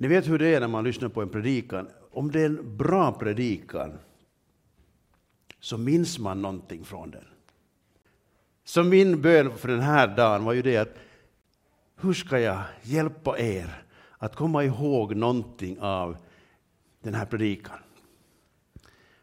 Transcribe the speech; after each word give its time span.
Ni 0.00 0.08
vet 0.08 0.28
hur 0.28 0.38
det 0.38 0.54
är 0.54 0.60
när 0.60 0.68
man 0.68 0.84
lyssnar 0.84 1.08
på 1.08 1.22
en 1.22 1.28
predikan. 1.28 1.88
Om 2.10 2.30
det 2.30 2.40
är 2.40 2.46
en 2.46 2.76
bra 2.76 3.12
predikan 3.12 3.98
så 5.60 5.78
minns 5.78 6.18
man 6.18 6.42
någonting 6.42 6.84
från 6.84 7.10
den. 7.10 7.24
Så 8.64 8.82
min 8.82 9.22
bön 9.22 9.56
för 9.58 9.68
den 9.68 9.80
här 9.80 10.16
dagen 10.16 10.44
var 10.44 10.52
ju 10.52 10.62
det 10.62 10.76
att 10.76 10.94
hur 11.96 12.12
ska 12.12 12.38
jag 12.38 12.62
hjälpa 12.82 13.38
er 13.38 13.82
att 14.18 14.36
komma 14.36 14.64
ihåg 14.64 15.16
någonting 15.16 15.80
av 15.80 16.16
den 17.02 17.14
här 17.14 17.26
predikan? 17.26 17.78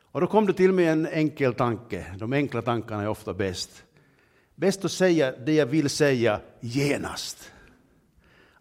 Och 0.01 0.21
då 0.21 0.27
kom 0.27 0.45
det 0.45 0.53
till 0.53 0.71
mig 0.71 0.87
en 0.87 1.05
enkel 1.05 1.53
tanke. 1.53 2.15
De 2.19 2.33
enkla 2.33 2.61
tankarna 2.61 3.03
är 3.03 3.07
ofta 3.07 3.33
bäst. 3.33 3.83
Bäst 4.55 4.85
att 4.85 4.91
säga 4.91 5.31
det 5.31 5.53
jag 5.53 5.65
vill 5.65 5.89
säga 5.89 6.41
genast. 6.59 7.51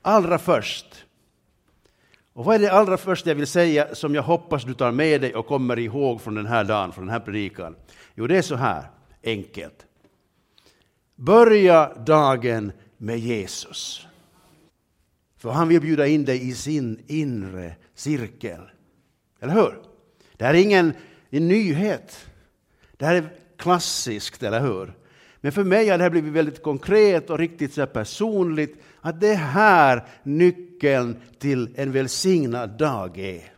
Allra 0.03 0.39
först. 0.39 1.07
Och 2.35 2.45
vad 2.45 2.55
är 2.55 2.59
det 2.59 2.73
allra 2.73 2.97
första 2.97 3.31
jag 3.31 3.35
vill 3.35 3.47
säga 3.47 3.95
som 3.95 4.15
jag 4.15 4.23
hoppas 4.23 4.65
du 4.65 4.75
tar 4.75 4.93
med 4.93 5.21
dig 5.21 5.35
och 5.35 5.47
kommer 5.47 5.79
ihåg 5.79 6.21
från 6.21 6.35
den 6.35 6.47
här 6.47 6.65
dagen, 6.65 6.93
från 6.93 7.07
den 7.07 7.13
här 7.13 7.21
predikan? 7.21 7.77
Jo, 8.15 8.27
det 8.27 8.37
är 8.37 8.43
så 8.43 8.57
här 8.57 8.91
enkelt. 9.25 9.87
Börja 11.17 11.95
dagen 11.95 12.73
med 12.97 13.19
Jesus. 13.19 14.07
För 15.39 15.51
han 15.51 15.69
vill 15.69 15.81
bjuda 15.81 16.07
in 16.07 16.25
dig 16.25 16.49
i 16.49 16.55
sin 16.55 17.05
inre 17.07 17.77
cirkel. 17.95 18.61
Eller 19.41 19.55
hur? 19.55 19.75
Det 20.37 20.45
här 20.45 20.55
är 20.55 20.59
ingen 20.59 20.93
en 21.31 21.49
nyhet. 21.49 22.27
Det 22.97 23.07
här 23.07 23.15
är 23.15 23.29
klassiskt, 23.57 24.43
eller 24.43 24.61
hur? 24.61 24.93
Men 25.41 25.53
för 25.53 25.65
mig 25.65 25.89
har 25.89 25.99
det 25.99 26.05
här 26.05 26.11
blivit 26.11 26.33
väldigt 26.33 26.63
konkret 26.63 27.31
och 27.31 27.39
riktigt 27.39 27.73
så 27.73 27.87
personligt 27.87 28.83
att 29.05 29.21
det 29.21 29.29
är 29.29 29.37
här 29.37 30.05
nyckeln 30.23 31.17
till 31.39 31.75
en 31.77 31.93
välsignad 31.93 32.71
dag 32.71 33.19
är. 33.19 33.53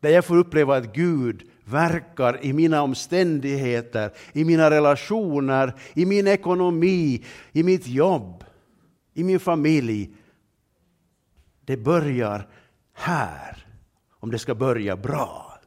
Där 0.00 0.10
jag 0.10 0.24
får 0.24 0.36
uppleva 0.36 0.76
att 0.76 0.94
Gud 0.94 1.42
verkar 1.64 2.44
i 2.44 2.52
mina 2.52 2.82
omständigheter, 2.82 4.10
i 4.32 4.44
mina 4.44 4.70
relationer, 4.70 5.74
i 5.94 6.06
min 6.06 6.26
ekonomi, 6.26 7.24
i 7.52 7.62
mitt 7.62 7.86
jobb, 7.86 8.44
i 9.14 9.24
min 9.24 9.40
familj. 9.40 10.10
Det 11.64 11.76
börjar 11.76 12.48
här, 12.92 13.66
om 14.10 14.30
det 14.30 14.38
ska 14.38 14.54
börja 14.54 14.96
bra. 14.96 15.58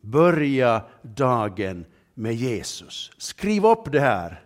Börja 0.00 0.84
dagen 1.02 1.84
med 2.14 2.34
Jesus. 2.34 3.12
Skriv 3.18 3.66
upp 3.66 3.92
det 3.92 4.00
här 4.00 4.40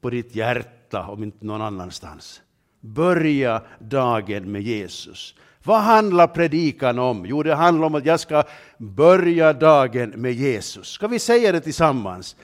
på 0.00 0.10
ditt 0.10 0.34
hjärta, 0.34 0.77
om 0.94 1.22
inte 1.22 1.46
någon 1.46 1.62
annanstans. 1.62 2.40
Börja 2.80 3.62
dagen 3.78 4.52
med 4.52 4.62
Jesus. 4.62 5.34
Vad 5.62 5.80
handlar 5.80 6.26
predikan 6.26 6.98
om? 6.98 7.26
Jo, 7.26 7.42
det 7.42 7.54
handlar 7.54 7.86
om 7.86 7.94
att 7.94 8.06
jag 8.06 8.20
ska 8.20 8.42
börja 8.78 9.52
dagen 9.52 10.10
med 10.10 10.32
Jesus. 10.32 10.88
Ska 10.88 11.08
vi 11.08 11.18
säga 11.18 11.52
det 11.52 11.60
tillsammans? 11.60 12.36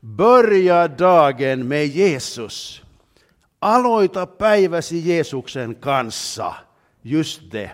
Börja 0.00 0.88
dagen 0.88 1.68
med 1.68 1.86
Jesus. 1.86 2.82
Aloita 3.58 4.26
päiväsi 4.26 4.98
Jesuksen 4.98 5.74
kanssa. 5.74 6.56
Just 7.02 7.50
det. 7.50 7.70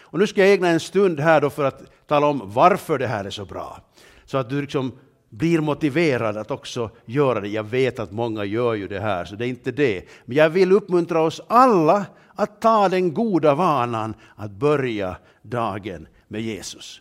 Och 0.00 0.18
nu 0.18 0.26
ska 0.26 0.40
jag 0.40 0.52
ägna 0.52 0.68
en 0.68 0.80
stund 0.80 1.20
här 1.20 1.40
då 1.40 1.50
för 1.50 1.64
att 1.64 2.06
tala 2.06 2.26
om 2.26 2.42
varför 2.44 2.98
det 2.98 3.06
här 3.06 3.24
är 3.24 3.30
så 3.30 3.44
bra. 3.44 3.80
Så 4.24 4.38
att 4.38 4.50
du 4.50 4.60
liksom 4.60 4.92
blir 5.32 5.60
motiverad 5.60 6.36
att 6.36 6.50
också 6.50 6.90
göra 7.04 7.40
det. 7.40 7.48
Jag 7.48 7.64
vet 7.64 7.98
att 7.98 8.12
många 8.12 8.44
gör 8.44 8.74
ju 8.74 8.88
det 8.88 9.00
här, 9.00 9.24
så 9.24 9.36
det 9.36 9.46
är 9.46 9.48
inte 9.48 9.70
det. 9.70 10.04
Men 10.24 10.36
jag 10.36 10.50
vill 10.50 10.72
uppmuntra 10.72 11.20
oss 11.22 11.40
alla 11.46 12.06
att 12.34 12.60
ta 12.60 12.88
den 12.88 13.14
goda 13.14 13.54
vanan 13.54 14.14
att 14.36 14.50
börja 14.50 15.16
dagen 15.42 16.08
med 16.28 16.40
Jesus. 16.40 17.00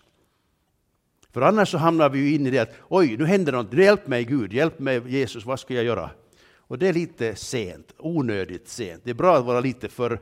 För 1.31 1.41
annars 1.41 1.69
så 1.69 1.77
hamnar 1.77 2.09
vi 2.09 2.19
ju 2.19 2.35
in 2.35 2.47
i 2.47 2.51
det 2.51 2.59
att 2.59 2.73
oj, 2.87 3.17
nu 3.17 3.25
händer 3.25 3.51
något, 3.51 3.73
hjälp 3.73 4.07
mig 4.07 4.23
Gud, 4.23 4.53
hjälp 4.53 4.79
mig 4.79 5.01
Jesus, 5.07 5.45
vad 5.45 5.59
ska 5.59 5.73
jag 5.73 5.83
göra? 5.83 6.09
Och 6.57 6.77
det 6.77 6.87
är 6.87 6.93
lite 6.93 7.35
sent, 7.35 7.93
onödigt 7.97 8.67
sent. 8.67 9.01
Det 9.03 9.09
är 9.09 9.15
bra 9.15 9.37
att 9.37 9.45
vara 9.45 9.59
lite 9.59 9.89
för 9.89 10.19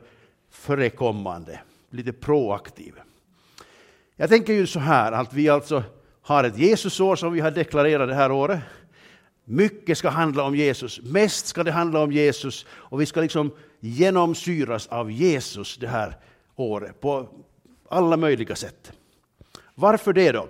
förekommande, 0.50 1.60
lite 1.90 2.12
proaktiv. 2.12 2.94
Jag 4.16 4.28
tänker 4.28 4.52
ju 4.52 4.66
så 4.66 4.80
här 4.80 5.12
att 5.12 5.32
vi 5.32 5.48
alltså 5.48 5.82
har 6.30 6.44
ett 6.44 6.58
Jesusår 6.58 7.16
som 7.16 7.32
vi 7.32 7.40
har 7.40 7.50
deklarerat 7.50 8.08
det 8.08 8.14
här 8.14 8.32
året. 8.32 8.60
Mycket 9.44 9.98
ska 9.98 10.08
handla 10.08 10.42
om 10.42 10.56
Jesus, 10.56 11.00
mest 11.02 11.46
ska 11.46 11.64
det 11.64 11.72
handla 11.72 12.00
om 12.00 12.12
Jesus 12.12 12.66
och 12.70 13.00
vi 13.00 13.06
ska 13.06 13.20
liksom 13.20 13.50
genomsyras 13.80 14.86
av 14.86 15.10
Jesus 15.10 15.76
det 15.76 15.88
här 15.88 16.16
året 16.56 17.00
på 17.00 17.28
alla 17.88 18.16
möjliga 18.16 18.56
sätt. 18.56 18.92
Varför 19.74 20.12
det 20.12 20.32
då? 20.32 20.48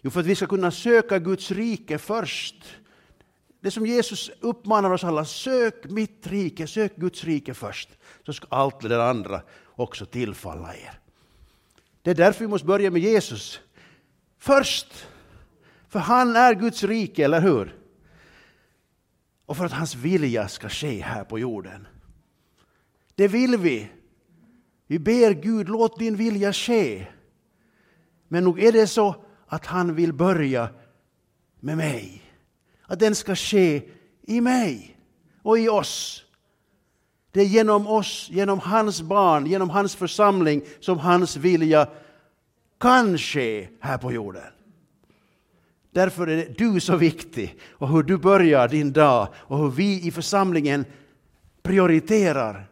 Jo, 0.00 0.10
för 0.10 0.20
att 0.20 0.26
vi 0.26 0.34
ska 0.34 0.46
kunna 0.46 0.70
söka 0.70 1.18
Guds 1.18 1.50
rike 1.50 1.98
först. 1.98 2.64
Det 3.60 3.70
som 3.70 3.86
Jesus 3.86 4.30
uppmanar 4.40 4.90
oss 4.90 5.04
alla, 5.04 5.24
sök 5.24 5.84
mitt 5.84 6.26
rike, 6.26 6.66
sök 6.66 6.96
Guds 6.96 7.24
rike 7.24 7.54
först, 7.54 7.88
så 8.26 8.32
ska 8.32 8.46
allt 8.50 8.80
det 8.80 8.88
där 8.88 8.98
andra 8.98 9.42
också 9.66 10.06
tillfalla 10.06 10.74
er. 10.74 11.00
Det 12.02 12.10
är 12.10 12.14
därför 12.14 12.44
vi 12.44 12.50
måste 12.50 12.66
börja 12.66 12.90
med 12.90 13.02
Jesus 13.02 13.60
först. 14.42 15.06
För 15.88 15.98
han 15.98 16.36
är 16.36 16.54
Guds 16.54 16.84
rike, 16.84 17.24
eller 17.24 17.40
hur? 17.40 17.76
Och 19.46 19.56
för 19.56 19.64
att 19.64 19.72
hans 19.72 19.94
vilja 19.94 20.48
ska 20.48 20.68
ske 20.68 21.02
här 21.02 21.24
på 21.24 21.38
jorden. 21.38 21.86
Det 23.14 23.28
vill 23.28 23.56
vi. 23.56 23.88
Vi 24.86 24.98
ber 24.98 25.34
Gud, 25.34 25.68
låt 25.68 25.98
din 25.98 26.16
vilja 26.16 26.52
ske. 26.52 27.06
Men 28.28 28.44
nog 28.44 28.62
är 28.62 28.72
det 28.72 28.86
så 28.86 29.16
att 29.46 29.66
han 29.66 29.94
vill 29.94 30.12
börja 30.12 30.68
med 31.60 31.76
mig. 31.76 32.22
Att 32.82 32.98
den 32.98 33.14
ska 33.14 33.36
ske 33.36 33.82
i 34.22 34.40
mig 34.40 34.98
och 35.42 35.58
i 35.58 35.68
oss. 35.68 36.24
Det 37.30 37.40
är 37.40 37.44
genom 37.44 37.86
oss, 37.86 38.28
genom 38.30 38.58
hans 38.58 39.02
barn, 39.02 39.46
genom 39.46 39.70
hans 39.70 39.94
församling 39.94 40.62
som 40.80 40.98
hans 40.98 41.36
vilja 41.36 41.88
kan 42.82 43.18
ske 43.18 43.68
här 43.80 43.98
på 43.98 44.12
jorden. 44.12 44.52
Därför 45.90 46.26
är 46.26 46.54
du 46.58 46.80
så 46.80 46.96
viktig 46.96 47.58
och 47.70 47.88
hur 47.88 48.02
du 48.02 48.16
börjar 48.16 48.68
din 48.68 48.92
dag 48.92 49.28
och 49.34 49.58
hur 49.58 49.70
vi 49.70 50.06
i 50.06 50.10
församlingen 50.10 50.84
prioriterar 51.62 52.68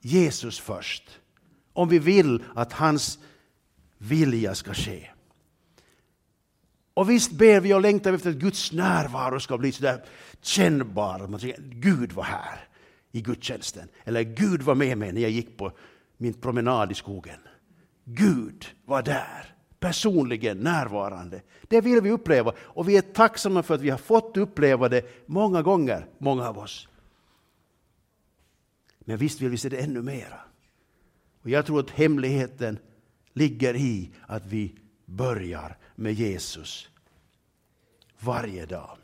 Jesus 0.00 0.60
först. 0.60 1.20
Om 1.72 1.88
vi 1.88 1.98
vill 1.98 2.42
att 2.54 2.72
hans 2.72 3.18
vilja 3.98 4.54
ska 4.54 4.74
ske. 4.74 5.10
Och 6.94 7.10
visst 7.10 7.32
ber 7.32 7.60
vi 7.60 7.74
och 7.74 7.80
längtar 7.80 8.12
efter 8.12 8.30
att 8.30 8.36
Guds 8.36 8.72
närvaro 8.72 9.40
ska 9.40 9.58
bli 9.58 9.72
sådär 9.72 10.04
kännbar. 10.40 11.26
Man 11.28 11.40
säger, 11.40 11.58
Gud 11.60 12.12
var 12.12 12.24
här 12.24 12.68
i 13.12 13.20
gudstjänsten. 13.20 13.88
Eller 14.04 14.22
Gud 14.22 14.62
var 14.62 14.74
med 14.74 14.98
mig 14.98 15.12
när 15.12 15.20
jag 15.20 15.30
gick 15.30 15.56
på 15.56 15.72
min 16.16 16.34
promenad 16.34 16.92
i 16.92 16.94
skogen. 16.94 17.38
Gud 18.08 18.66
var 18.84 19.02
där, 19.02 19.54
personligen 19.80 20.58
närvarande. 20.58 21.42
Det 21.62 21.80
vill 21.80 22.00
vi 22.00 22.10
uppleva 22.10 22.54
och 22.58 22.88
vi 22.88 22.96
är 22.96 23.02
tacksamma 23.02 23.62
för 23.62 23.74
att 23.74 23.80
vi 23.80 23.90
har 23.90 23.98
fått 23.98 24.36
uppleva 24.36 24.88
det 24.88 25.26
många 25.26 25.62
gånger, 25.62 26.06
många 26.18 26.48
av 26.48 26.58
oss. 26.58 26.88
Men 28.98 29.16
visst 29.16 29.40
vill 29.40 29.50
vi 29.50 29.58
se 29.58 29.68
det 29.68 29.76
ännu 29.76 30.02
mera. 30.02 30.40
Och 31.42 31.50
jag 31.50 31.66
tror 31.66 31.80
att 31.80 31.90
hemligheten 31.90 32.78
ligger 33.32 33.76
i 33.76 34.10
att 34.26 34.46
vi 34.46 34.74
börjar 35.04 35.78
med 35.94 36.12
Jesus 36.12 36.88
varje 38.18 38.66
dag. 38.66 38.98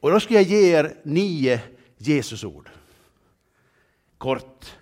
Och 0.00 0.10
då 0.10 0.20
ska 0.20 0.34
jag 0.34 0.42
ge 0.42 0.76
er 0.76 0.96
nio 1.04 1.60
Jesusord. 1.96 2.70
Kort 4.18 4.76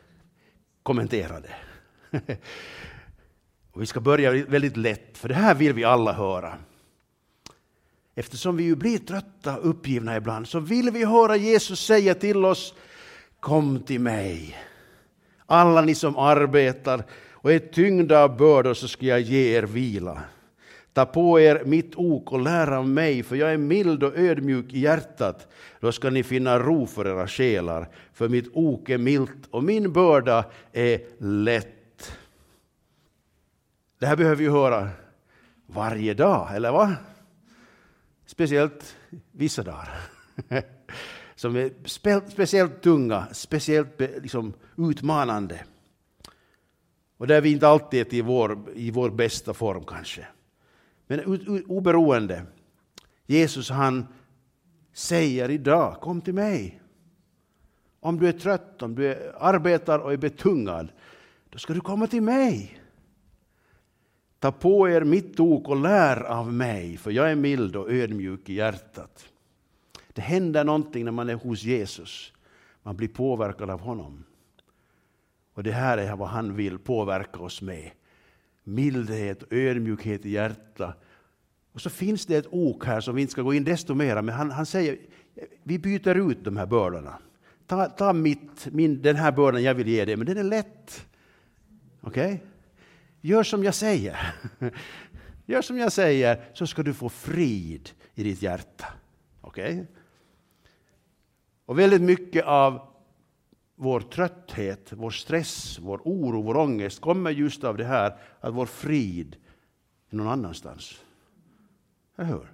kommenterade. 0.83 1.66
Och 3.72 3.83
vi 3.83 3.86
ska 3.86 4.01
börja 4.01 4.33
väldigt 4.45 4.77
lätt, 4.77 5.18
för 5.18 5.28
det 5.28 5.34
här 5.34 5.54
vill 5.54 5.72
vi 5.72 5.84
alla 5.84 6.13
höra. 6.13 6.59
Eftersom 8.15 8.57
vi 8.57 8.65
ju 8.65 8.77
blir 8.77 8.98
trötta 8.98 9.57
och 9.57 9.71
uppgivna 9.71 10.16
ibland 10.16 10.48
så 10.48 10.60
vill 10.60 10.91
vi 10.91 11.04
höra 11.04 11.36
Jesus 11.36 11.80
säga 11.80 12.15
till 12.15 12.45
oss 12.45 12.74
Kom 13.41 13.80
till 13.80 14.01
mig. 14.01 14.57
Alla 15.47 15.80
ni 15.80 15.95
som 15.95 16.16
arbetar 16.16 17.04
och 17.33 17.53
är 17.53 17.59
tyngda 17.59 18.22
av 18.22 18.36
bördor 18.36 18.74
så 18.74 18.89
ska 18.89 19.07
jag 19.07 19.21
ge 19.21 19.57
er 19.57 19.62
vila. 19.62 20.22
Ta 20.92 21.04
på 21.04 21.41
er 21.41 21.62
mitt 21.65 21.92
ok 21.97 22.33
och 22.33 22.41
lär 22.41 22.72
av 22.72 22.89
mig, 22.89 23.22
för 23.22 23.36
jag 23.36 23.53
är 23.53 23.57
mild 23.57 24.03
och 24.03 24.19
ödmjuk 24.19 24.72
i 24.72 24.80
hjärtat. 24.80 25.48
Då 25.80 25.92
ska 25.92 26.10
ni 26.10 26.22
finna 26.22 26.59
ro 26.59 26.86
för 26.86 27.07
era 27.07 27.28
själar, 27.28 27.89
för 28.12 28.28
mitt 28.28 28.51
ok 28.53 28.91
är 28.91 28.98
milt 28.98 29.47
och 29.51 29.65
min 29.65 29.92
börda 29.92 30.45
är 30.72 31.01
lätt. 31.19 31.76
Det 33.98 34.07
här 34.07 34.16
behöver 34.16 34.37
vi 34.37 34.48
höra 34.48 34.89
varje 35.66 36.15
dag, 36.15 36.57
eller 36.57 36.72
vad? 36.72 36.95
Speciellt 38.27 38.97
vissa 39.33 39.63
dagar. 39.63 39.89
som 41.34 41.57
är 41.57 41.71
spe, 41.84 42.21
speciellt 42.31 42.83
tunga, 42.83 43.27
speciellt 43.33 44.01
liksom, 44.01 44.53
utmanande. 44.77 45.65
Och 47.16 47.27
där 47.27 47.41
vi 47.41 47.53
inte 47.53 47.69
alltid 47.69 48.07
är 48.07 48.15
i 48.15 48.21
vår, 48.21 48.59
i 48.75 48.91
vår 48.91 49.10
bästa 49.10 49.54
form 49.54 49.84
kanske. 49.84 50.27
Men 51.07 51.21
oberoende, 51.66 52.47
Jesus 53.27 53.71
han 53.71 54.07
säger 54.93 55.51
idag, 55.51 56.01
kom 56.01 56.21
till 56.21 56.34
mig. 56.34 56.81
Om 58.01 58.19
du 58.19 58.28
är 58.28 58.33
trött, 58.33 58.83
om 58.83 58.95
du 58.95 59.07
är, 59.07 59.34
arbetar 59.39 59.98
och 59.98 60.13
är 60.13 60.16
betungad, 60.16 60.89
då 61.51 61.59
ska 61.59 61.75
du 61.75 61.81
komma 61.81 62.07
till 62.07 62.22
mig. 62.22 62.81
Ta 64.38 64.53
på 64.53 64.88
er 64.88 65.04
mitt 65.04 65.41
ok 65.41 65.68
och 65.68 65.80
lär 65.80 66.22
av 66.22 66.53
mig, 66.53 66.97
för 66.97 67.10
jag 67.10 67.30
är 67.30 67.34
mild 67.36 67.77
och 67.77 67.91
ödmjuk 67.91 68.48
i 68.48 68.54
hjärtat. 68.54 69.28
Det 70.12 70.22
händer 70.22 70.65
någonting 70.65 71.04
när 71.04 71.12
man 71.12 71.28
är 71.28 71.34
hos 71.34 71.62
Jesus. 71.62 72.33
Man 72.83 72.97
blir 72.97 73.09
påverkad 73.09 73.71
av 73.71 73.80
honom. 73.80 74.24
Och 75.54 75.62
det 75.62 75.72
här 75.72 75.98
är 75.98 76.16
vad 76.16 76.28
han 76.28 76.56
vill 76.56 76.78
påverka 76.78 77.38
oss 77.38 77.62
med. 77.62 77.91
Mildhet 78.65 79.44
ödmjukhet 79.50 80.27
i 80.27 80.30
hjärtat. 80.30 81.03
Och 81.72 81.80
så 81.80 81.91
finns 81.91 82.27
det 82.27 82.36
ett 82.36 82.47
ok 82.50 82.86
här 82.86 83.00
som 83.00 83.15
vi 83.15 83.22
inte 83.22 83.33
ska 83.33 83.42
gå 83.42 83.54
in 83.54 83.65
desto 83.65 83.94
mera. 83.94 84.22
men 84.22 84.34
han, 84.34 84.50
han 84.50 84.66
säger 84.66 84.98
vi 85.62 85.78
byter 85.78 86.30
ut 86.30 86.44
de 86.44 86.56
här 86.56 86.66
bördorna. 86.66 87.18
Ta, 87.66 87.86
ta 87.86 88.12
mitt, 88.12 88.66
min, 88.72 89.03
den 89.03 89.16
här 89.16 89.33
bördan 89.33 89.62
jag 89.62 89.74
vill 89.74 89.88
ge 89.88 90.04
dig, 90.04 90.16
men 90.16 90.27
den 90.27 90.38
är 90.38 90.42
lätt. 90.42 91.06
Okej? 92.00 92.34
Okay? 92.34 92.47
Gör 93.27 93.43
som 93.43 93.65
jag 93.65 93.75
säger. 93.75 94.34
Gör 95.47 95.63
som 95.63 95.78
jag 95.78 95.93
säger, 95.93 96.51
så 96.55 96.67
ska 96.67 96.83
du 96.83 96.95
få 96.95 97.09
frid 97.09 97.91
i 98.15 98.23
ditt 98.23 98.43
hjärta. 98.43 98.87
Okej? 99.41 99.73
Okay? 99.73 99.87
Och 101.67 101.78
väldigt 101.78 102.03
mycket 102.03 102.45
av 102.45 102.81
vår 103.75 104.01
trötthet, 104.01 104.93
vår 104.93 105.11
stress, 105.11 105.78
vår 105.78 106.01
oro, 106.05 106.43
vår 106.43 106.57
ångest 106.57 107.01
kommer 107.01 107.31
just 107.31 107.65
av 107.65 107.77
det 107.77 107.84
här 107.84 108.19
att 108.41 108.55
vår 108.55 108.67
frid 108.67 109.37
är 110.11 110.17
någon 110.17 110.29
annanstans. 110.29 111.03
Eller 112.17 112.29
hur? 112.29 112.53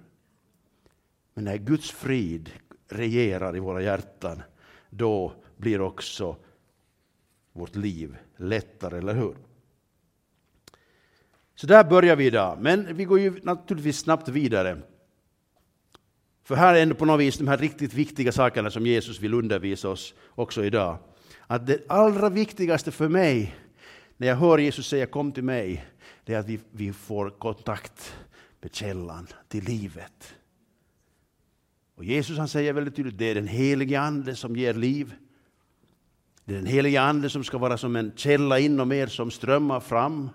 Men 1.33 1.43
när 1.43 1.57
Guds 1.57 1.91
frid 1.91 2.49
regerar 2.87 3.55
i 3.55 3.59
våra 3.59 3.81
hjärtan, 3.81 4.41
då 4.89 5.33
blir 5.57 5.81
också 5.81 6.35
vårt 7.51 7.75
liv 7.75 8.17
lättare, 8.37 8.97
eller 8.97 9.13
hur? 9.13 9.35
Så 11.55 11.67
där 11.67 11.83
börjar 11.83 12.15
vi 12.15 12.25
idag, 12.25 12.57
men 12.61 12.95
vi 12.97 13.05
går 13.05 13.19
ju 13.19 13.39
naturligtvis 13.43 13.99
snabbt 13.99 14.27
vidare. 14.29 14.81
För 16.43 16.55
här 16.55 16.75
är 16.75 16.81
ändå 16.83 16.95
på 16.95 17.05
något 17.05 17.19
vis 17.19 17.37
de 17.37 17.47
här 17.47 17.57
riktigt 17.57 17.93
viktiga 17.93 18.31
sakerna 18.31 18.71
som 18.71 18.85
Jesus 18.85 19.19
vill 19.19 19.33
undervisa 19.33 19.89
oss 19.89 20.13
också 20.29 20.65
idag. 20.65 20.97
Att 21.47 21.67
det 21.67 21.79
allra 21.89 22.29
viktigaste 22.29 22.91
för 22.91 23.07
mig 23.07 23.55
när 24.17 24.27
jag 24.27 24.35
hör 24.35 24.57
Jesus 24.57 24.87
säga 24.87 25.05
kom 25.05 25.31
till 25.31 25.43
mig, 25.43 25.85
det 26.25 26.33
är 26.33 26.39
att 26.39 26.47
vi, 26.47 26.59
vi 26.71 26.93
får 26.93 27.29
kontakt 27.29 28.15
med 28.61 28.75
källan 28.75 29.27
till 29.47 29.63
livet. 29.63 30.35
Och 31.95 32.03
Jesus 32.03 32.37
han 32.37 32.47
säger 32.47 32.73
väldigt 32.73 32.95
tydligt, 32.95 33.17
det 33.17 33.25
är 33.25 33.35
den 33.35 33.47
helige 33.47 33.99
Ande 33.99 34.35
som 34.35 34.55
ger 34.55 34.73
liv. 34.73 35.13
Det 36.45 36.53
är 36.53 36.57
den 36.57 36.65
helige 36.65 37.01
Ande 37.01 37.29
som 37.29 37.43
ska 37.43 37.57
vara 37.57 37.77
som 37.77 37.95
en 37.95 38.11
källa 38.15 38.59
inom 38.59 38.91
er 38.91 39.07
som 39.07 39.31
strömmar 39.31 39.79
fram. 39.79 40.29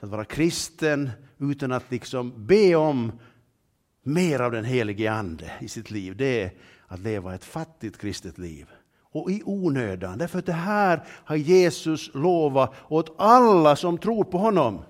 Så 0.00 0.06
att 0.06 0.12
vara 0.12 0.24
kristen 0.24 1.10
utan 1.38 1.72
att 1.72 1.90
liksom 1.90 2.46
be 2.46 2.74
om 2.74 3.12
mer 4.02 4.40
av 4.40 4.52
den 4.52 4.64
helige 4.64 5.12
Ande 5.12 5.52
i 5.60 5.68
sitt 5.68 5.90
liv, 5.90 6.16
det 6.16 6.42
är 6.42 6.52
att 6.86 7.00
leva 7.00 7.34
ett 7.34 7.44
fattigt 7.44 7.98
kristet 7.98 8.38
liv. 8.38 8.66
Och 9.12 9.30
i 9.30 9.42
onödan, 9.44 10.18
därför 10.18 10.38
att 10.38 10.46
det 10.46 10.52
här 10.52 11.04
har 11.08 11.36
Jesus 11.36 12.10
lovat 12.14 12.74
åt 12.88 13.14
alla 13.18 13.76
som 13.76 13.98
tror 13.98 14.24
på 14.24 14.38
honom. 14.38 14.82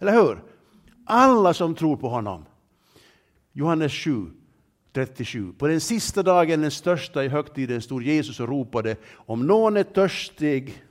Eller 0.00 0.12
hur? 0.12 0.42
Alla 1.06 1.54
som 1.54 1.74
tror 1.74 1.96
på 1.96 2.08
honom. 2.08 2.44
Johannes 3.52 3.92
7, 3.92 4.26
37. 4.92 5.52
På 5.52 5.66
den 5.66 5.80
sista 5.80 6.22
dagen, 6.22 6.60
den 6.60 6.70
största 6.70 7.24
i 7.24 7.28
högtiden, 7.28 7.82
stod 7.82 8.02
Jesus 8.02 8.40
och 8.40 8.48
ropade 8.48 8.96
om 9.14 9.46
någon 9.46 9.76
är 9.76 9.82
törstig, 9.82 10.82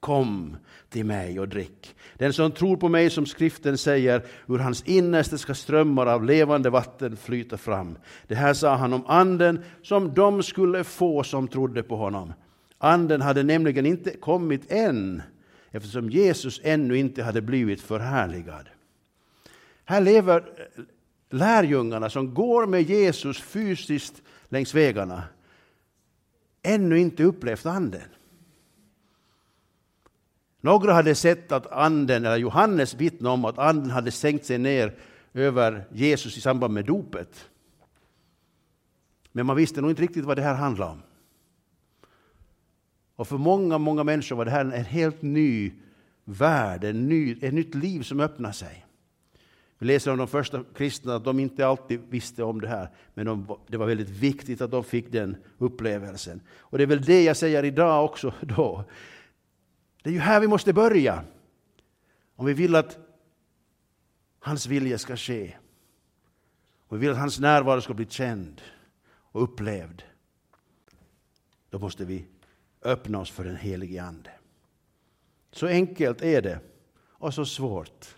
kom 0.00 0.56
till 0.88 1.04
mig 1.04 1.40
och 1.40 1.48
drick. 1.48 1.96
Den 2.14 2.32
som 2.32 2.52
tror 2.52 2.76
på 2.76 2.88
mig, 2.88 3.10
som 3.10 3.26
skriften 3.26 3.78
säger, 3.78 4.22
ur 4.48 4.58
hans 4.58 4.82
innersta 4.82 5.38
ska 5.38 5.54
strömmar 5.54 6.06
av 6.06 6.24
levande 6.24 6.70
vatten 6.70 7.16
flyta 7.16 7.56
fram. 7.56 7.98
Det 8.26 8.34
här 8.34 8.54
sa 8.54 8.74
han 8.74 8.92
om 8.92 9.06
anden 9.06 9.64
som 9.82 10.14
de 10.14 10.42
skulle 10.42 10.84
få 10.84 11.22
som 11.22 11.48
trodde 11.48 11.82
på 11.82 11.96
honom. 11.96 12.32
Anden 12.78 13.20
hade 13.20 13.42
nämligen 13.42 13.86
inte 13.86 14.10
kommit 14.10 14.72
än, 14.72 15.22
eftersom 15.70 16.10
Jesus 16.10 16.60
ännu 16.64 16.96
inte 16.96 17.22
hade 17.22 17.42
blivit 17.42 17.80
förhärligad. 17.80 18.68
Här 19.84 20.00
lever 20.00 20.36
eh, 20.36 20.84
lärjungarna 21.30 22.10
som 22.10 22.34
går 22.34 22.66
med 22.66 22.82
Jesus 22.82 23.40
fysiskt 23.40 24.22
längs 24.48 24.74
vägarna 24.74 25.22
ännu 26.62 26.98
inte 26.98 27.24
upplevt 27.24 27.66
anden. 27.66 28.00
Några 30.60 30.92
hade 30.92 31.14
sett 31.14 31.52
att 31.52 31.66
anden, 31.66 32.24
eller 32.24 32.36
Johannes 32.36 32.94
vittnade 32.94 33.34
om 33.34 33.44
att 33.44 33.58
anden 33.58 33.90
hade 33.90 34.10
sänkt 34.10 34.46
sig 34.46 34.58
ner 34.58 34.94
över 35.34 35.84
Jesus 35.92 36.36
i 36.36 36.40
samband 36.40 36.74
med 36.74 36.84
dopet. 36.84 37.50
Men 39.32 39.46
man 39.46 39.56
visste 39.56 39.80
nog 39.80 39.90
inte 39.90 40.02
riktigt 40.02 40.24
vad 40.24 40.36
det 40.36 40.42
här 40.42 40.54
handlade 40.54 40.92
om. 40.92 41.02
Och 43.16 43.28
för 43.28 43.38
många, 43.38 43.78
många 43.78 44.04
människor 44.04 44.36
var 44.36 44.44
det 44.44 44.50
här 44.50 44.64
en 44.64 44.84
helt 44.84 45.22
ny 45.22 45.72
värld, 46.24 46.84
en 46.84 47.08
ny, 47.08 47.38
ett 47.40 47.54
nytt 47.54 47.74
liv 47.74 48.02
som 48.02 48.20
öppnade 48.20 48.54
sig. 48.54 48.86
Vi 49.78 49.86
läser 49.86 50.10
om 50.10 50.18
de 50.18 50.28
första 50.28 50.64
kristna 50.74 51.14
att 51.14 51.24
de 51.24 51.40
inte 51.40 51.66
alltid 51.66 52.00
visste 52.08 52.42
om 52.42 52.60
det 52.60 52.68
här, 52.68 52.88
men 53.14 53.26
de, 53.26 53.58
det 53.66 53.76
var 53.76 53.86
väldigt 53.86 54.08
viktigt 54.08 54.60
att 54.60 54.70
de 54.70 54.84
fick 54.84 55.12
den 55.12 55.36
upplevelsen. 55.58 56.40
Och 56.58 56.78
det 56.78 56.84
är 56.84 56.86
väl 56.86 57.02
det 57.02 57.22
jag 57.22 57.36
säger 57.36 57.64
idag 57.64 58.04
också 58.04 58.32
då. 58.40 58.84
Det 60.02 60.10
är 60.10 60.14
ju 60.14 60.20
här 60.20 60.40
vi 60.40 60.46
måste 60.46 60.72
börja. 60.72 61.24
Om 62.36 62.46
vi 62.46 62.52
vill 62.52 62.76
att 62.76 62.98
hans 64.38 64.66
vilja 64.66 64.98
ska 64.98 65.16
ske. 65.16 65.56
Om 66.88 66.98
vi 66.98 67.06
vill 67.06 67.10
att 67.10 67.20
hans 67.20 67.40
närvaro 67.40 67.80
ska 67.80 67.94
bli 67.94 68.06
känd 68.06 68.62
och 69.32 69.42
upplevd. 69.42 70.02
Då 71.70 71.78
måste 71.78 72.04
vi 72.04 72.26
öppna 72.82 73.18
oss 73.18 73.30
för 73.30 73.44
den 73.44 73.56
helige 73.56 74.02
Ande. 74.02 74.30
Så 75.52 75.66
enkelt 75.66 76.22
är 76.22 76.42
det 76.42 76.60
och 77.08 77.34
så 77.34 77.44
svårt. 77.44 78.14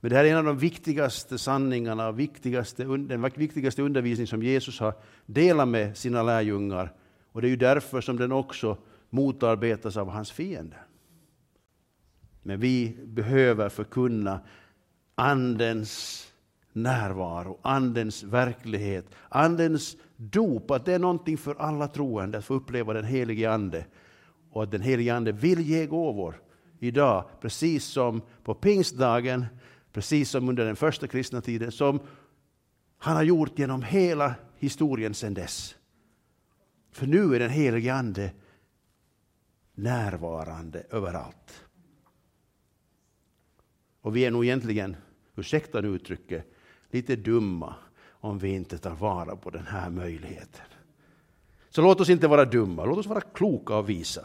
Men 0.00 0.10
det 0.10 0.16
här 0.16 0.24
är 0.24 0.30
en 0.30 0.36
av 0.36 0.44
de 0.44 0.58
viktigaste 0.58 1.38
sanningarna, 1.38 2.12
viktigaste, 2.12 2.84
den 2.84 3.22
viktigaste 3.22 3.82
undervisning 3.82 4.26
som 4.26 4.42
Jesus 4.42 4.80
har 4.80 4.94
delat 5.26 5.68
med 5.68 5.96
sina 5.96 6.22
lärjungar. 6.22 6.92
Och 7.32 7.42
det 7.42 7.48
är 7.48 7.50
ju 7.50 7.56
därför 7.56 8.00
som 8.00 8.16
den 8.16 8.32
också 8.32 8.78
motarbetas 9.16 9.96
av 9.96 10.08
hans 10.08 10.32
fiender. 10.32 10.86
Men 12.42 12.60
vi 12.60 12.96
behöver 13.04 13.68
förkunna 13.68 14.40
Andens 15.14 16.22
närvaro, 16.72 17.58
Andens 17.62 18.22
verklighet, 18.22 19.06
Andens 19.28 19.96
dop, 20.16 20.70
att 20.70 20.84
det 20.84 20.94
är 20.94 20.98
någonting 20.98 21.38
för 21.38 21.54
alla 21.54 21.88
troende 21.88 22.38
att 22.38 22.44
få 22.44 22.54
uppleva 22.54 22.92
den 22.92 23.04
helige 23.04 23.50
Ande. 23.52 23.86
Och 24.50 24.62
att 24.62 24.70
den 24.70 24.80
helige 24.80 25.14
Ande 25.14 25.32
vill 25.32 25.60
ge 25.60 25.86
gåvor 25.86 26.42
idag, 26.78 27.24
precis 27.40 27.84
som 27.84 28.22
på 28.44 28.54
pingstdagen, 28.54 29.46
precis 29.92 30.30
som 30.30 30.48
under 30.48 30.64
den 30.64 30.76
första 30.76 31.06
kristna 31.06 31.40
tiden, 31.40 31.72
som 31.72 32.00
han 32.98 33.16
har 33.16 33.22
gjort 33.22 33.58
genom 33.58 33.82
hela 33.82 34.34
historien 34.58 35.14
sedan 35.14 35.34
dess. 35.34 35.74
För 36.92 37.06
nu 37.06 37.34
är 37.34 37.38
den 37.38 37.50
helige 37.50 37.94
Ande 37.94 38.30
närvarande 39.76 40.82
överallt. 40.90 41.64
Och 44.00 44.16
vi 44.16 44.24
är 44.24 44.30
nog 44.30 44.44
egentligen, 44.44 44.96
ursäkta 45.36 45.80
nu 45.80 45.88
uttrycket, 45.88 46.44
lite 46.90 47.16
dumma 47.16 47.74
om 48.08 48.38
vi 48.38 48.48
inte 48.48 48.78
tar 48.78 48.94
vara 48.94 49.36
på 49.36 49.50
den 49.50 49.66
här 49.66 49.90
möjligheten. 49.90 50.64
Så 51.70 51.82
låt 51.82 52.00
oss 52.00 52.10
inte 52.10 52.28
vara 52.28 52.44
dumma, 52.44 52.84
låt 52.84 52.98
oss 52.98 53.06
vara 53.06 53.20
kloka 53.20 53.76
och 53.76 53.88
visa 53.88 54.24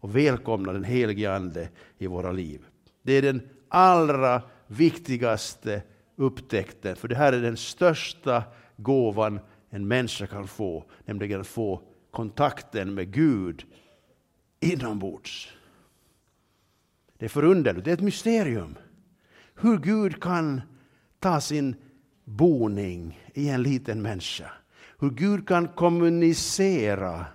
och 0.00 0.16
välkomna 0.16 0.72
den 0.72 0.84
helige 0.84 1.34
Ande 1.34 1.68
i 1.98 2.06
våra 2.06 2.32
liv. 2.32 2.66
Det 3.02 3.12
är 3.12 3.22
den 3.22 3.48
allra 3.68 4.42
viktigaste 4.66 5.82
upptäckten, 6.16 6.96
för 6.96 7.08
det 7.08 7.14
här 7.14 7.32
är 7.32 7.40
den 7.40 7.56
största 7.56 8.42
gåvan 8.76 9.40
en 9.70 9.88
människa 9.88 10.26
kan 10.26 10.48
få, 10.48 10.84
nämligen 11.04 11.40
att 11.40 11.46
få 11.46 11.82
kontakten 12.10 12.94
med 12.94 13.12
Gud 13.12 13.64
inombords. 14.72 15.48
Det 17.18 17.24
är 17.24 17.28
förunderligt, 17.28 17.84
det 17.84 17.90
är 17.90 17.94
ett 17.94 18.00
mysterium. 18.00 18.74
Hur 19.54 19.78
Gud 19.78 20.22
kan 20.22 20.60
ta 21.18 21.40
sin 21.40 21.76
boning 22.24 23.20
i 23.34 23.48
en 23.48 23.62
liten 23.62 24.02
människa. 24.02 24.52
Hur 24.98 25.10
Gud 25.10 25.48
kan 25.48 25.68
kommunicera 25.68 27.26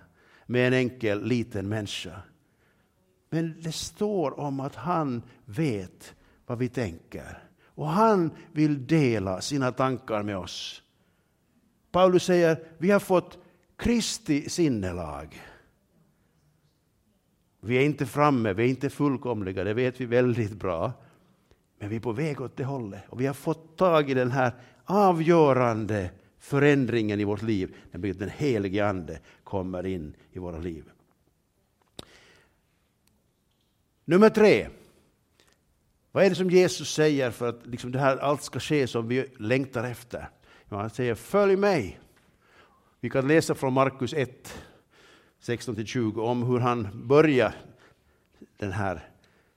med 0.46 0.68
en 0.68 0.74
enkel 0.74 1.24
liten 1.24 1.70
människa. 1.70 2.22
Men 3.30 3.62
det 3.62 3.72
står 3.72 4.40
om 4.40 4.60
att 4.60 4.76
han 4.76 5.22
vet 5.46 6.16
vad 6.46 6.58
vi 6.58 6.70
tänker. 6.70 7.44
Och 7.66 7.88
han 7.88 8.32
vill 8.52 8.88
dela 8.88 9.42
sina 9.42 9.72
tankar 9.72 10.24
med 10.24 10.38
oss. 10.38 10.82
Paulus 11.92 12.24
säger, 12.24 12.64
vi 12.78 12.92
har 12.92 13.00
fått 13.00 13.38
Kristi 13.78 14.50
sinnelag. 14.50 15.42
Vi 17.64 17.78
är 17.78 17.82
inte 17.82 18.06
framme, 18.06 18.54
vi 18.54 18.64
är 18.64 18.68
inte 18.68 18.90
fullkomliga, 18.90 19.64
det 19.64 19.74
vet 19.74 20.02
vi 20.02 20.06
väldigt 20.06 20.54
bra. 20.54 20.94
Men 21.80 21.90
vi 21.90 21.96
är 21.96 22.00
på 22.00 22.12
väg 22.12 22.42
åt 22.42 22.58
det 22.58 22.64
hållet. 22.64 23.04
Och 23.10 23.22
vi 23.22 23.26
har 23.26 23.34
fått 23.34 23.78
tag 23.78 24.10
i 24.10 24.14
den 24.14 24.32
här 24.32 24.54
avgörande 24.86 26.12
förändringen 26.40 27.20
i 27.20 27.24
vårt 27.24 27.42
liv, 27.42 27.76
när 27.92 28.14
den 28.14 28.30
helige 28.30 28.88
Ande 28.88 29.20
kommer 29.44 29.86
in 29.86 30.16
i 30.32 30.40
våra 30.40 30.58
liv. 30.58 30.84
Nummer 34.06 34.30
tre. 34.30 34.68
Vad 36.12 36.26
är 36.26 36.30
det 36.30 36.36
som 36.36 36.50
Jesus 36.50 36.94
säger 36.94 37.32
för 37.32 37.50
att 37.50 37.66
liksom 37.66 37.92
det 37.92 38.00
här 38.00 38.18
allt 38.18 38.44
ska 38.44 38.60
ske 38.60 38.88
som 38.88 39.08
vi 39.08 39.26
längtar 39.38 39.84
efter? 39.84 40.30
Han 40.70 40.90
säger 40.90 41.16
följ 41.16 41.56
mig. 41.56 42.00
Vi 43.00 43.10
kan 43.10 43.28
läsa 43.28 43.56
från 43.56 43.74
Markus 43.74 44.14
1, 44.14 44.64
16-20 45.42 46.20
om 46.20 46.44
hur 46.44 46.60
han 46.60 46.88
börjar 46.94 47.54
den 48.58 48.72
här 48.72 49.08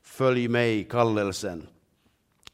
följ 0.02 0.48
mig-kallelsen. 0.48 1.66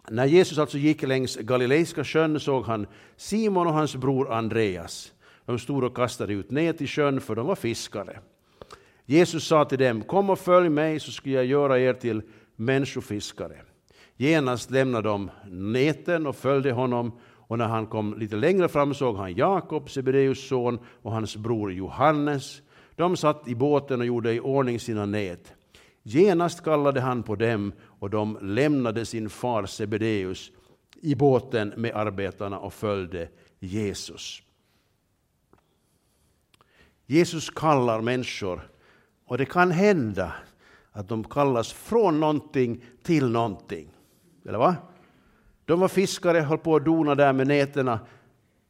När 0.08 0.26
Jesus 0.26 0.58
alltså 0.58 0.78
gick 0.78 1.02
längs 1.02 1.37
Galileiska 1.37 2.04
sjön 2.04 2.40
såg 2.40 2.64
han 2.64 2.87
Simon 3.16 3.66
och 3.66 3.72
hans 3.72 3.96
bror 3.96 4.32
Andreas. 4.32 5.12
De 5.44 5.58
stod 5.58 5.84
och 5.84 5.96
kastade 5.96 6.32
ut 6.32 6.50
nät 6.50 6.80
i 6.80 6.87
sjön 6.87 7.20
för 7.20 7.34
de 7.34 7.46
var 7.46 7.54
fiskare. 7.54 8.20
Jesus 9.04 9.44
sa 9.44 9.64
till 9.64 9.78
dem, 9.78 10.02
kom 10.02 10.30
och 10.30 10.38
följ 10.38 10.68
mig 10.68 11.00
så 11.00 11.12
ska 11.12 11.30
jag 11.30 11.44
göra 11.44 11.78
er 11.78 11.92
till 11.92 12.22
människofiskare. 12.56 13.62
Genast 14.16 14.70
lämnade 14.70 15.08
de 15.08 15.30
näten 15.50 16.26
och 16.26 16.37
följde 16.37 16.72
honom 16.72 17.12
och 17.50 17.58
när 17.58 17.68
han 17.68 17.87
kom 17.87 18.18
lite 18.18 18.37
längre 18.37 18.68
fram 18.68 18.94
såg 18.94 19.16
han 19.16 19.34
Jakob, 19.34 19.90
Sebedeus 19.90 20.49
son, 20.49 20.78
och 21.02 21.12
hans 21.12 21.37
bror 21.37 21.72
Johannes. 21.72 22.62
De 23.00 23.16
satt 23.16 23.49
i 23.49 23.54
båten 23.54 24.00
och 24.00 24.07
gjorde 24.07 24.35
i 24.35 24.40
ordning 24.40 24.80
sina 24.80 25.07
nät. 25.07 25.52
Genast 26.02 26.64
kallade 26.64 27.00
han 27.00 27.23
på 27.23 27.37
dem 27.37 27.73
och 27.83 28.11
de 28.11 28.38
lämnade 28.42 29.07
sin 29.07 29.30
far 29.30 29.66
Sebedeus 29.66 30.50
i 31.00 31.14
båten 31.14 31.73
med 31.76 31.95
arbetarna 31.95 32.59
och 32.59 32.73
följde 32.73 33.28
Jesus. 33.59 34.42
Jesus 37.07 37.50
kallar 37.50 38.00
människor 38.00 38.71
och 39.26 39.38
det 39.38 39.47
kan 39.47 39.71
hända 39.71 40.33
att 40.92 41.09
de 41.09 41.25
kallas 41.25 41.73
från 41.73 42.21
någonting 42.21 42.85
till 43.02 43.30
någonting. 43.30 43.88
Eller 44.45 44.59
va? 44.59 44.76
De 45.64 45.80
var 45.80 45.88
fiskare, 45.88 46.38
höll 46.38 46.59
på 46.59 46.76
att 46.76 46.85
dona 46.85 47.14
där 47.14 47.33
med 47.33 47.47
nätena, 47.47 48.00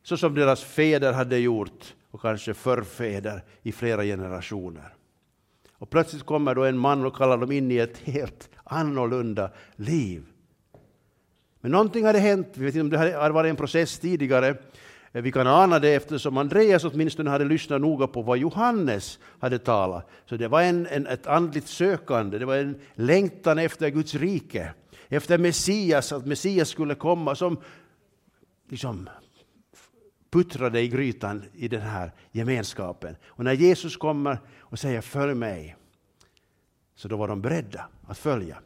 så 0.03 0.17
som 0.17 0.35
deras 0.35 0.65
fäder 0.65 1.13
hade 1.13 1.39
gjort 1.39 1.95
och 2.11 2.21
kanske 2.23 2.55
förfäder 2.55 3.45
i 3.63 3.73
flera 3.73 4.03
generationer. 4.03 4.95
Och 5.73 5.91
plötsligt 5.91 6.23
kommer 6.23 6.55
då 6.55 6.65
en 6.65 6.79
man 6.79 7.07
och 7.07 7.17
kallar 7.17 7.39
dem 7.39 7.53
in 7.53 7.71
i 7.71 7.77
ett 7.77 7.99
helt 7.99 8.51
annorlunda 8.65 9.51
liv. 9.77 10.23
Men 11.61 11.73
någonting 11.73 12.05
hade 12.05 12.19
hänt, 12.19 12.49
vi 12.55 12.65
vet 12.65 12.75
inte 12.75 12.81
om 12.81 12.91
det 12.91 13.19
hade 13.19 13.35
varit 13.35 13.51
en 13.51 13.57
process 13.57 13.99
tidigare, 13.99 14.49
eh, 15.13 15.23
vi 15.23 15.33
kan 15.33 15.47
ana 15.47 15.79
det 15.79 15.95
eftersom 15.95 16.37
Andreas 16.37 16.85
åtminstone 16.85 17.31
hade 17.31 17.45
lyssnat 17.45 17.81
noga 17.81 18.07
på 18.07 18.23
vad 18.23 18.39
Johannes 18.39 19.19
hade 19.39 19.59
talat. 19.59 20.09
Så 20.27 20.37
det 20.37 20.49
var 20.49 20.63
en, 20.63 20.87
en, 20.87 21.07
ett 21.07 21.27
andligt 21.27 21.67
sökande, 21.67 22.39
det 22.39 22.47
var 22.47 22.57
en 22.57 22.81
längtan 22.95 23.59
efter 23.59 23.89
Guds 23.89 24.15
rike, 24.15 24.75
efter 25.09 25.39
Messias, 25.39 26.13
att 26.13 26.27
Messias 26.27 26.69
skulle 26.69 26.95
komma 26.95 27.35
som 27.35 27.61
liksom 28.69 29.09
puttrade 30.31 30.81
i 30.81 30.89
grytan 30.89 31.45
i 31.55 31.69
den 31.69 31.83
här 31.83 32.13
gemenskapen. 32.33 33.17
Och 33.27 33.45
när 33.45 33.53
Jesus 33.53 33.97
kommer 33.97 34.39
och 34.59 34.79
säger 34.79 35.01
följ 35.01 35.35
mig, 35.35 35.77
så 36.95 37.09
då 37.09 37.17
var 37.17 37.29
de 37.29 37.41
beredda 37.41 37.85
att 38.07 38.19
följa. 38.19 38.57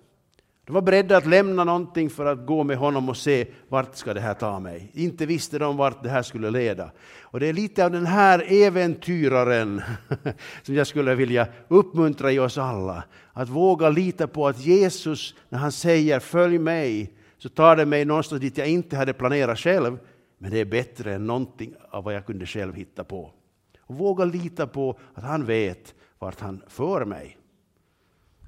De 0.67 0.73
var 0.73 0.83
beredda 0.83 1.17
att 1.17 1.27
lämna 1.27 1.65
någonting 1.65 2.11
för 2.11 2.27
att 2.27 2.47
gå 2.47 2.65
med 2.65 2.77
honom 2.77 3.09
och 3.09 3.17
se 3.17 3.47
vart 3.69 3.97
ska 3.97 4.15
det 4.15 4.21
här 4.21 4.35
ta 4.35 4.61
mig. 4.61 4.91
Inte 4.93 5.27
visste 5.27 5.59
de 5.59 5.77
vart 5.77 6.03
det 6.03 6.09
här 6.09 6.23
skulle 6.23 6.51
leda. 6.51 6.91
Och 7.21 7.41
det 7.41 7.47
är 7.47 7.53
lite 7.53 7.85
av 7.85 7.91
den 7.91 8.07
här 8.07 8.45
äventyraren 8.49 9.83
som 10.63 10.75
jag 10.75 10.87
skulle 10.87 11.15
vilja 11.15 11.47
uppmuntra 11.69 12.33
i 12.33 12.39
oss 12.39 12.59
alla. 12.59 13.05
Att 13.33 13.49
våga 13.49 13.89
lita 13.89 14.27
på 14.27 14.49
att 14.49 14.61
Jesus, 14.61 15.35
när 15.49 15.59
han 15.59 15.73
säger 15.73 16.21
följ 16.21 16.59
mig, 16.59 17.13
så 17.39 17.49
tar 17.49 17.77
det 17.77 17.87
mig 17.87 18.05
någonstans 18.05 18.41
dit 18.41 18.59
jag 18.59 18.69
inte 18.69 18.97
hade 18.97 19.13
planerat 19.13 19.59
själv. 19.59 19.99
Men 20.45 20.51
det 20.51 20.59
är 20.59 20.65
bättre 20.65 21.15
än 21.15 21.27
någonting 21.27 21.75
av 21.91 22.05
vad 22.05 22.15
jag 22.15 22.27
kunde 22.27 22.47
själv 22.47 22.75
hitta 22.75 23.05
på. 23.05 23.33
Och 23.81 23.95
våga 23.95 24.25
lita 24.25 24.67
på 24.67 24.99
att 25.15 25.25
han 25.25 25.45
vet 25.45 25.95
vart 26.19 26.41
han 26.41 26.63
för 26.67 27.05
mig. 27.05 27.39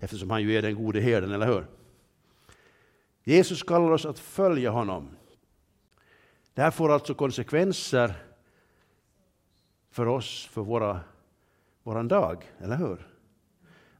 Eftersom 0.00 0.30
han 0.30 0.42
ju 0.42 0.56
är 0.56 0.62
den 0.62 0.74
gode 0.74 1.00
herden, 1.00 1.32
eller 1.32 1.46
hur? 1.46 1.66
Jesus 3.24 3.62
kallar 3.62 3.90
oss 3.90 4.06
att 4.06 4.18
följa 4.18 4.70
honom. 4.70 5.08
Det 6.54 6.62
här 6.62 6.70
får 6.70 6.92
alltså 6.92 7.14
konsekvenser 7.14 8.14
för 9.90 10.06
oss, 10.06 10.46
för 10.46 10.62
våra, 10.62 11.00
våran 11.82 12.08
dag, 12.08 12.44
eller 12.58 12.76
hur? 12.76 13.08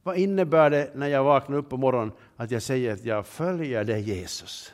Vad 0.03 0.17
innebär 0.17 0.69
det 0.69 0.91
när 0.95 1.07
jag 1.07 1.23
vaknar 1.23 1.57
upp 1.57 1.69
på 1.69 1.77
morgonen 1.77 2.11
att 2.35 2.51
jag 2.51 2.61
säger 2.61 2.93
att 2.93 3.05
jag 3.05 3.25
följer 3.25 3.83
dig 3.83 4.01
Jesus? 4.01 4.73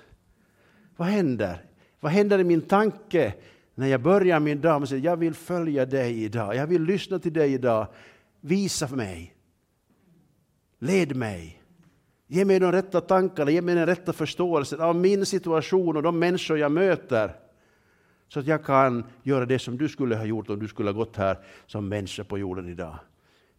Vad 0.96 1.08
händer? 1.08 1.66
Vad 2.04 2.12
händer 2.12 2.40
i 2.40 2.44
min 2.44 2.62
tanke 2.62 3.34
när 3.76 3.88
jag 3.88 4.02
börjar 4.02 4.40
min 4.40 4.62
dag 4.62 4.74
med 4.74 4.84
att 4.84 4.90
säga 4.90 5.02
jag 5.02 5.18
vill 5.18 5.34
följa 5.34 5.86
dig 5.86 6.24
idag, 6.24 6.56
jag 6.56 6.68
vill 6.68 6.84
lyssna 6.84 7.20
till 7.20 7.34
dig 7.34 7.54
idag. 7.54 7.88
Visa 8.42 8.88
för 8.88 8.96
mig. 8.96 9.36
Led 10.80 11.16
mig. 11.16 11.62
Ge 12.28 12.46
mig 12.46 12.60
de 12.60 12.72
rätta 12.72 13.02
tankarna, 13.02 13.52
ge 13.52 13.62
mig 13.62 13.76
den 13.76 13.86
rätta 13.86 14.14
förståelsen 14.14 14.82
av 14.82 14.96
min 14.96 15.26
situation 15.26 15.98
och 15.98 16.04
de 16.04 16.20
människor 16.20 16.58
jag 16.58 16.72
möter. 16.72 17.36
Så 18.28 18.40
att 18.40 18.48
jag 18.48 18.66
kan 18.66 19.04
göra 19.24 19.46
det 19.46 19.60
som 19.60 19.78
du 19.78 19.90
skulle 19.90 20.16
ha 20.16 20.26
gjort 20.26 20.50
om 20.50 20.60
du 20.60 20.68
skulle 20.68 20.90
ha 20.90 20.98
gått 20.98 21.18
här 21.18 21.38
som 21.66 21.90
människa 21.90 22.24
på 22.24 22.38
jorden 22.38 22.70
idag. 22.70 23.00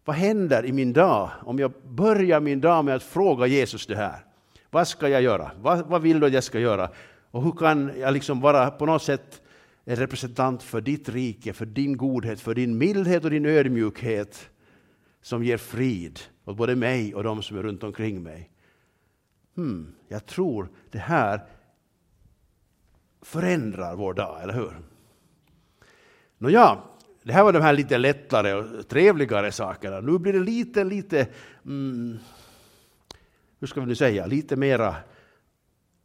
Vad 0.05 0.15
händer 0.15 0.65
i 0.65 0.71
min 0.71 0.93
dag 0.93 1.29
om 1.41 1.59
jag 1.59 1.71
börjar 1.83 2.39
min 2.39 2.61
dag 2.61 2.85
med 2.85 2.95
att 2.95 3.03
fråga 3.03 3.47
Jesus 3.47 3.87
det 3.87 3.95
här? 3.95 4.25
Vad 4.69 4.87
ska 4.87 5.09
jag 5.09 5.21
göra? 5.21 5.51
Vad, 5.61 5.85
vad 5.85 6.01
vill 6.01 6.19
du 6.19 6.25
att 6.25 6.33
jag 6.33 6.43
ska 6.43 6.59
göra? 6.59 6.89
Och 7.35 7.43
hur 7.43 7.51
kan 7.51 7.91
jag 7.99 8.13
liksom 8.13 8.41
vara 8.41 8.71
på 8.71 8.85
något 8.85 9.03
sätt 9.03 9.41
en 9.83 9.95
representant 9.95 10.63
för 10.63 10.81
ditt 10.81 11.09
rike, 11.09 11.53
för 11.53 11.65
din 11.65 11.97
godhet, 11.97 12.39
för 12.39 12.53
din 12.53 12.77
mildhet 12.77 13.23
och 13.23 13.29
din 13.29 13.45
ödmjukhet 13.45 14.49
som 15.21 15.43
ger 15.43 15.57
frid 15.57 16.19
åt 16.45 16.57
både 16.57 16.75
mig 16.75 17.15
och 17.15 17.23
de 17.23 17.43
som 17.43 17.57
är 17.57 17.63
runt 17.63 17.83
omkring 17.83 18.23
mig 18.23 18.51
hmm, 19.55 19.95
jag 20.07 20.25
tror 20.25 20.69
det 20.91 20.99
här 20.99 21.41
förändrar 23.21 23.95
vår 23.95 24.13
dag, 24.13 24.43
eller 24.43 24.53
hur? 24.53 24.73
Nåja, 26.37 26.77
det 27.23 27.33
här 27.33 27.43
var 27.43 27.53
de 27.53 27.61
här 27.61 27.73
lite 27.73 27.97
lättare 27.97 28.53
och 28.53 28.87
trevligare 28.87 29.51
sakerna. 29.51 29.99
Nu 29.99 30.17
blir 30.19 30.33
det 30.33 30.39
lite, 30.39 30.83
lite, 30.83 31.27
mm, 31.65 32.17
hur 33.59 33.67
ska 33.67 33.79
vi 33.79 33.85
nu 33.85 33.95
säga, 33.95 34.25
lite 34.25 34.55
mera 34.55 34.95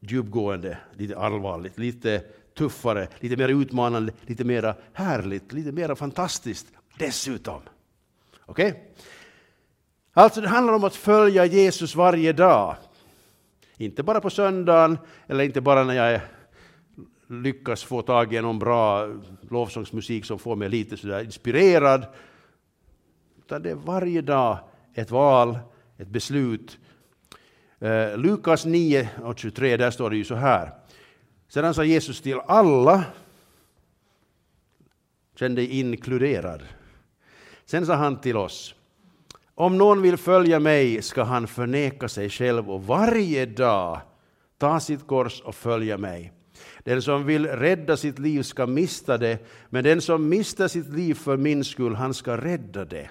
djupgående, 0.00 0.78
lite 0.96 1.18
allvarligt, 1.18 1.78
lite 1.78 2.22
tuffare, 2.54 3.08
lite 3.20 3.36
mer 3.36 3.48
utmanande, 3.48 4.12
lite 4.22 4.44
mer 4.44 4.74
härligt, 4.92 5.52
lite 5.52 5.72
mer 5.72 5.94
fantastiskt 5.94 6.66
dessutom. 6.98 7.60
Okej? 8.46 8.70
Okay? 8.70 8.82
Alltså 10.12 10.40
det 10.40 10.48
handlar 10.48 10.74
om 10.74 10.84
att 10.84 10.96
följa 10.96 11.44
Jesus 11.44 11.94
varje 11.94 12.32
dag. 12.32 12.76
Inte 13.76 14.02
bara 14.02 14.20
på 14.20 14.30
söndagen 14.30 14.98
eller 15.26 15.44
inte 15.44 15.60
bara 15.60 15.84
när 15.84 15.94
jag 15.94 16.20
lyckas 17.26 17.84
få 17.84 18.02
tag 18.02 18.34
i 18.34 18.40
någon 18.40 18.58
bra 18.58 19.08
lovsångsmusik 19.50 20.24
som 20.24 20.38
får 20.38 20.56
mig 20.56 20.68
lite 20.68 20.96
sådär 20.96 21.24
inspirerad. 21.24 22.06
Utan 23.38 23.62
det 23.62 23.70
är 23.70 23.74
varje 23.74 24.20
dag 24.20 24.58
ett 24.94 25.10
val, 25.10 25.58
ett 25.98 26.08
beslut. 26.08 26.78
Eh, 27.82 28.18
Lukas 28.18 28.64
9 28.64 29.08
och 29.22 29.38
23, 29.38 29.76
där 29.76 29.90
står 29.90 30.10
det 30.10 30.16
ju 30.16 30.24
så 30.24 30.34
här. 30.34 30.72
Sedan 31.48 31.74
sa 31.74 31.84
Jesus 31.84 32.20
till 32.20 32.40
alla, 32.46 33.04
känn 35.36 35.54
dig 35.54 35.80
inkluderad. 35.80 36.62
Sen 37.64 37.86
sa 37.86 37.94
han 37.94 38.20
till 38.20 38.36
oss, 38.36 38.74
om 39.54 39.78
någon 39.78 40.02
vill 40.02 40.16
följa 40.16 40.60
mig 40.60 41.02
ska 41.02 41.22
han 41.22 41.46
förneka 41.46 42.08
sig 42.08 42.30
själv 42.30 42.70
och 42.70 42.86
varje 42.86 43.46
dag 43.46 44.00
ta 44.58 44.80
sitt 44.80 45.06
kors 45.06 45.40
och 45.40 45.54
följa 45.54 45.98
mig. 45.98 46.32
Den 46.84 47.02
som 47.02 47.24
vill 47.24 47.46
rädda 47.46 47.96
sitt 47.96 48.18
liv 48.18 48.42
ska 48.42 48.66
mista 48.66 49.18
det, 49.18 49.38
men 49.68 49.84
den 49.84 50.00
som 50.00 50.28
mister 50.28 50.68
sitt 50.68 50.88
liv 50.88 51.14
för 51.14 51.36
min 51.36 51.64
skull, 51.64 51.94
han 51.94 52.14
ska 52.14 52.36
rädda 52.36 52.84
det. 52.84 53.10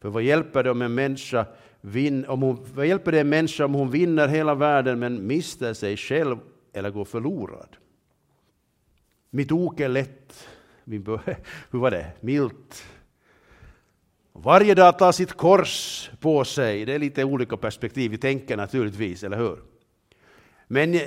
För 0.00 0.08
vad 0.08 0.22
hjälper 0.22 0.62
det 0.62 0.70
om 0.70 0.82
en 0.82 0.94
människa 0.94 1.46
vin, 1.84 2.26
om 2.26 2.42
hon, 2.42 2.66
vad 2.74 2.86
hjälper 2.86 3.12
det 3.12 3.20
en 3.20 3.28
människa 3.28 3.64
om 3.64 3.74
hon 3.74 3.90
vinner 3.90 4.28
hela 4.28 4.54
världen 4.54 4.98
men 4.98 5.26
mister 5.26 5.74
sig 5.74 5.96
själv 5.96 6.36
eller 6.72 6.90
går 6.90 7.04
förlorad? 7.04 7.76
Mitt 9.30 9.52
ok 9.52 9.80
är 9.80 9.88
lätt, 9.88 10.48
min, 10.84 11.06
hur 11.70 11.78
var 11.78 11.90
det, 11.90 12.12
milt. 12.20 12.84
Varje 14.32 14.74
dag 14.74 14.98
tar 14.98 15.12
sitt 15.12 15.32
kors 15.32 16.10
på 16.20 16.44
sig. 16.44 16.84
Det 16.84 16.94
är 16.94 16.98
lite 16.98 17.24
olika 17.24 17.56
perspektiv 17.56 18.10
vi 18.10 18.18
tänker 18.18 18.56
naturligtvis, 18.56 19.24
eller 19.24 19.36
hur? 19.36 19.58
Men 20.68 20.94
eh, 20.94 21.00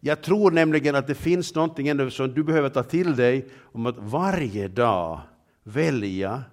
jag 0.00 0.22
tror 0.22 0.50
nämligen 0.50 0.94
att 0.94 1.06
det 1.06 1.14
finns 1.14 1.54
någonting 1.54 1.88
ändå 1.88 2.10
som 2.10 2.34
du 2.34 2.42
behöver 2.42 2.68
ta 2.68 2.82
till 2.82 3.16
dig 3.16 3.48
om 3.62 3.86
att 3.86 3.96
varje 3.98 4.68
dag 4.68 5.20
välja 5.62 6.44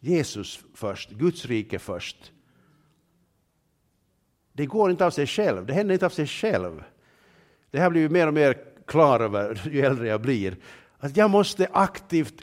Jesus 0.00 0.60
först, 0.74 1.10
Guds 1.10 1.46
rike 1.46 1.78
först. 1.78 2.32
Det 4.56 4.66
går 4.66 4.90
inte 4.90 5.06
av 5.06 5.10
sig 5.10 5.26
själv, 5.26 5.66
det 5.66 5.72
händer 5.72 5.92
inte 5.92 6.06
av 6.06 6.10
sig 6.10 6.26
själv. 6.26 6.82
Det 7.70 7.78
här 7.78 7.90
blir 7.90 8.00
ju 8.00 8.08
mer 8.08 8.26
och 8.26 8.34
mer 8.34 8.56
klar 8.86 9.20
över 9.20 9.68
ju 9.72 9.80
äldre 9.80 10.08
jag 10.08 10.20
blir. 10.20 10.56
Att 10.98 11.16
jag 11.16 11.30
måste 11.30 11.68
aktivt 11.72 12.42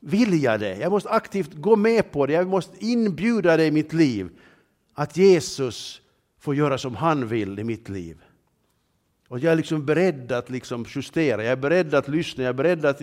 vilja 0.00 0.58
det, 0.58 0.76
jag 0.76 0.92
måste 0.92 1.10
aktivt 1.10 1.54
gå 1.54 1.76
med 1.76 2.12
på 2.12 2.26
det, 2.26 2.32
jag 2.32 2.46
måste 2.46 2.84
inbjuda 2.84 3.56
det 3.56 3.66
i 3.66 3.70
mitt 3.70 3.92
liv. 3.92 4.30
Att 4.94 5.16
Jesus 5.16 6.02
får 6.38 6.54
göra 6.54 6.78
som 6.78 6.96
han 6.96 7.28
vill 7.28 7.58
i 7.58 7.64
mitt 7.64 7.88
liv. 7.88 8.22
Och 9.30 9.38
jag 9.38 9.52
är 9.52 9.56
liksom 9.56 9.86
beredd 9.86 10.32
att 10.32 10.50
liksom 10.50 10.84
justera, 10.88 11.44
jag 11.44 11.52
är 11.52 11.56
beredd 11.56 11.94
att 11.94 12.08
lyssna, 12.08 12.42
jag 12.42 12.48
är 12.48 12.54
beredd 12.54 12.84
att 12.84 13.02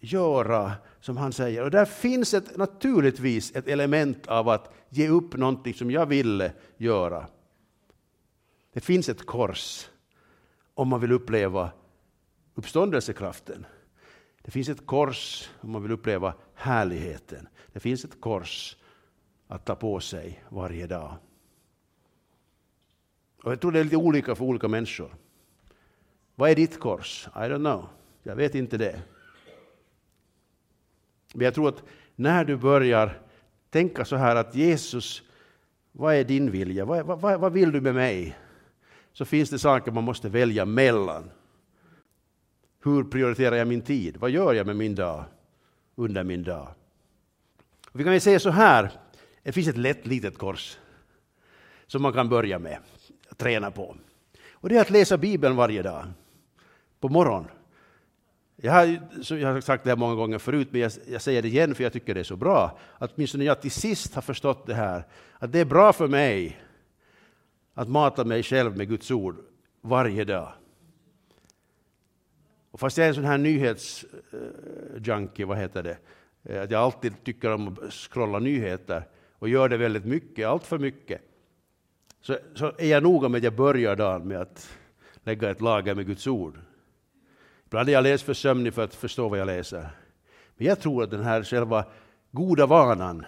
göra 0.00 0.72
som 1.00 1.16
han 1.16 1.32
säger. 1.32 1.62
Och 1.62 1.70
där 1.70 1.84
finns 1.84 2.34
ett, 2.34 2.56
naturligtvis 2.56 3.56
ett 3.56 3.68
element 3.68 4.26
av 4.26 4.48
att 4.48 4.72
ge 4.88 5.08
upp 5.08 5.36
någonting 5.36 5.74
som 5.74 5.90
jag 5.90 6.06
ville 6.06 6.52
göra. 6.76 7.26
Det 8.72 8.80
finns 8.80 9.08
ett 9.08 9.26
kors 9.26 9.88
om 10.74 10.88
man 10.88 11.00
vill 11.00 11.12
uppleva 11.12 11.70
uppståndelsekraften. 12.54 13.66
Det 14.42 14.50
finns 14.50 14.68
ett 14.68 14.86
kors 14.86 15.50
om 15.60 15.70
man 15.70 15.82
vill 15.82 15.92
uppleva 15.92 16.34
härligheten. 16.54 17.48
Det 17.72 17.80
finns 17.80 18.04
ett 18.04 18.20
kors 18.20 18.76
att 19.48 19.64
ta 19.64 19.74
på 19.74 20.00
sig 20.00 20.44
varje 20.48 20.86
dag. 20.86 21.14
Och 23.42 23.52
jag 23.52 23.60
tror 23.60 23.72
det 23.72 23.80
är 23.80 23.84
lite 23.84 23.96
olika 23.96 24.34
för 24.34 24.44
olika 24.44 24.68
människor. 24.68 25.21
Vad 26.42 26.50
är 26.50 26.54
ditt 26.54 26.80
kors? 26.80 27.28
I 27.34 27.38
don't 27.38 27.58
know. 27.58 27.88
Jag 28.22 28.36
vet 28.36 28.54
inte 28.54 28.76
det. 28.76 29.02
Men 31.34 31.44
jag 31.44 31.54
tror 31.54 31.68
att 31.68 31.82
när 32.16 32.44
du 32.44 32.56
börjar 32.56 33.20
tänka 33.70 34.04
så 34.04 34.16
här 34.16 34.36
att 34.36 34.54
Jesus, 34.54 35.22
vad 35.92 36.14
är 36.14 36.24
din 36.24 36.50
vilja? 36.50 36.84
Vad, 36.84 37.06
vad, 37.06 37.40
vad 37.40 37.52
vill 37.52 37.72
du 37.72 37.80
med 37.80 37.94
mig? 37.94 38.38
Så 39.12 39.24
finns 39.24 39.50
det 39.50 39.58
saker 39.58 39.92
man 39.92 40.04
måste 40.04 40.28
välja 40.28 40.64
mellan. 40.64 41.30
Hur 42.84 43.04
prioriterar 43.04 43.56
jag 43.56 43.68
min 43.68 43.82
tid? 43.82 44.16
Vad 44.16 44.30
gör 44.30 44.54
jag 44.54 44.66
med 44.66 44.76
min 44.76 44.94
dag? 44.94 45.24
Under 45.94 46.24
min 46.24 46.42
dag? 46.42 46.68
Vi 47.92 48.04
kan 48.04 48.20
säga 48.20 48.40
så 48.40 48.50
här, 48.50 48.90
det 49.42 49.52
finns 49.52 49.68
ett 49.68 49.76
lätt 49.76 50.06
litet 50.06 50.38
kors 50.38 50.78
som 51.86 52.02
man 52.02 52.12
kan 52.12 52.28
börja 52.28 52.58
med, 52.58 52.78
träna 53.36 53.70
på. 53.70 53.96
Och 54.52 54.68
det 54.68 54.76
är 54.76 54.80
att 54.80 54.90
läsa 54.90 55.16
Bibeln 55.18 55.56
varje 55.56 55.82
dag, 55.82 56.06
på 57.02 57.08
morgonen. 57.08 57.50
Jag 58.56 58.72
har, 58.72 58.84
jag 59.36 59.52
har 59.52 59.60
sagt 59.60 59.84
det 59.84 59.90
här 59.90 59.96
många 59.96 60.14
gånger 60.14 60.38
förut, 60.38 60.68
men 60.70 60.80
jag, 60.80 60.92
jag, 61.06 61.22
säger 61.22 61.42
det 61.42 61.48
igen 61.48 61.74
för 61.74 61.82
jag 61.82 61.92
tycker 61.92 62.14
det 62.14 62.20
är 62.20 62.24
så 62.24 62.36
bra. 62.36 62.78
Att 62.98 63.12
åtminstone 63.14 63.44
jag 63.44 63.60
till 63.60 63.70
sist 63.70 64.14
har 64.14 64.22
förstått 64.22 64.66
det 64.66 64.74
här, 64.74 65.04
att 65.38 65.52
det 65.52 65.58
är 65.58 65.64
bra 65.64 65.92
för 65.92 66.08
mig 66.08 66.62
att 67.74 67.88
mata 67.88 68.24
mig 68.24 68.42
själv 68.42 68.76
med 68.76 68.88
Guds 68.88 69.10
ord 69.10 69.36
varje 69.80 70.24
dag. 70.24 70.52
Och 72.70 72.80
fast 72.80 72.98
jag 72.98 73.04
är 73.04 73.08
en 73.08 73.14
sån 73.14 73.24
här 73.24 73.38
nyhetsjunkie, 73.38 75.44
eh, 75.44 75.48
vad 75.48 75.58
heter 75.58 75.82
det, 75.82 75.98
eh, 76.42 76.62
att 76.62 76.70
jag 76.70 76.82
alltid 76.82 77.24
tycker 77.24 77.54
om 77.54 77.68
att 77.68 77.92
scrolla 77.92 78.38
nyheter 78.38 79.04
och 79.38 79.48
gör 79.48 79.68
det 79.68 79.76
väldigt 79.76 80.04
mycket, 80.04 80.46
allt 80.46 80.66
för 80.66 80.78
mycket, 80.78 81.20
så, 82.20 82.38
så 82.54 82.72
är 82.78 82.88
jag 82.88 83.02
noga 83.02 83.28
med 83.28 83.38
att 83.38 83.44
jag 83.44 83.56
börjar 83.56 83.96
dagen 83.96 84.28
med 84.28 84.40
att 84.40 84.68
lägga 85.24 85.50
ett 85.50 85.60
lager 85.60 85.94
med 85.94 86.06
Guds 86.06 86.26
ord. 86.26 86.58
Ibland 87.72 87.88
är 87.88 87.92
jag 87.92 88.02
läst 88.02 88.24
för 88.24 88.34
sömnig 88.34 88.74
för 88.74 88.84
att 88.84 88.94
förstå 88.94 89.28
vad 89.28 89.38
jag 89.38 89.46
läser. 89.46 89.90
Men 90.56 90.66
jag 90.66 90.80
tror 90.80 91.02
att 91.02 91.10
den 91.10 91.22
här 91.24 91.42
själva 91.42 91.84
goda 92.30 92.66
vanan 92.66 93.26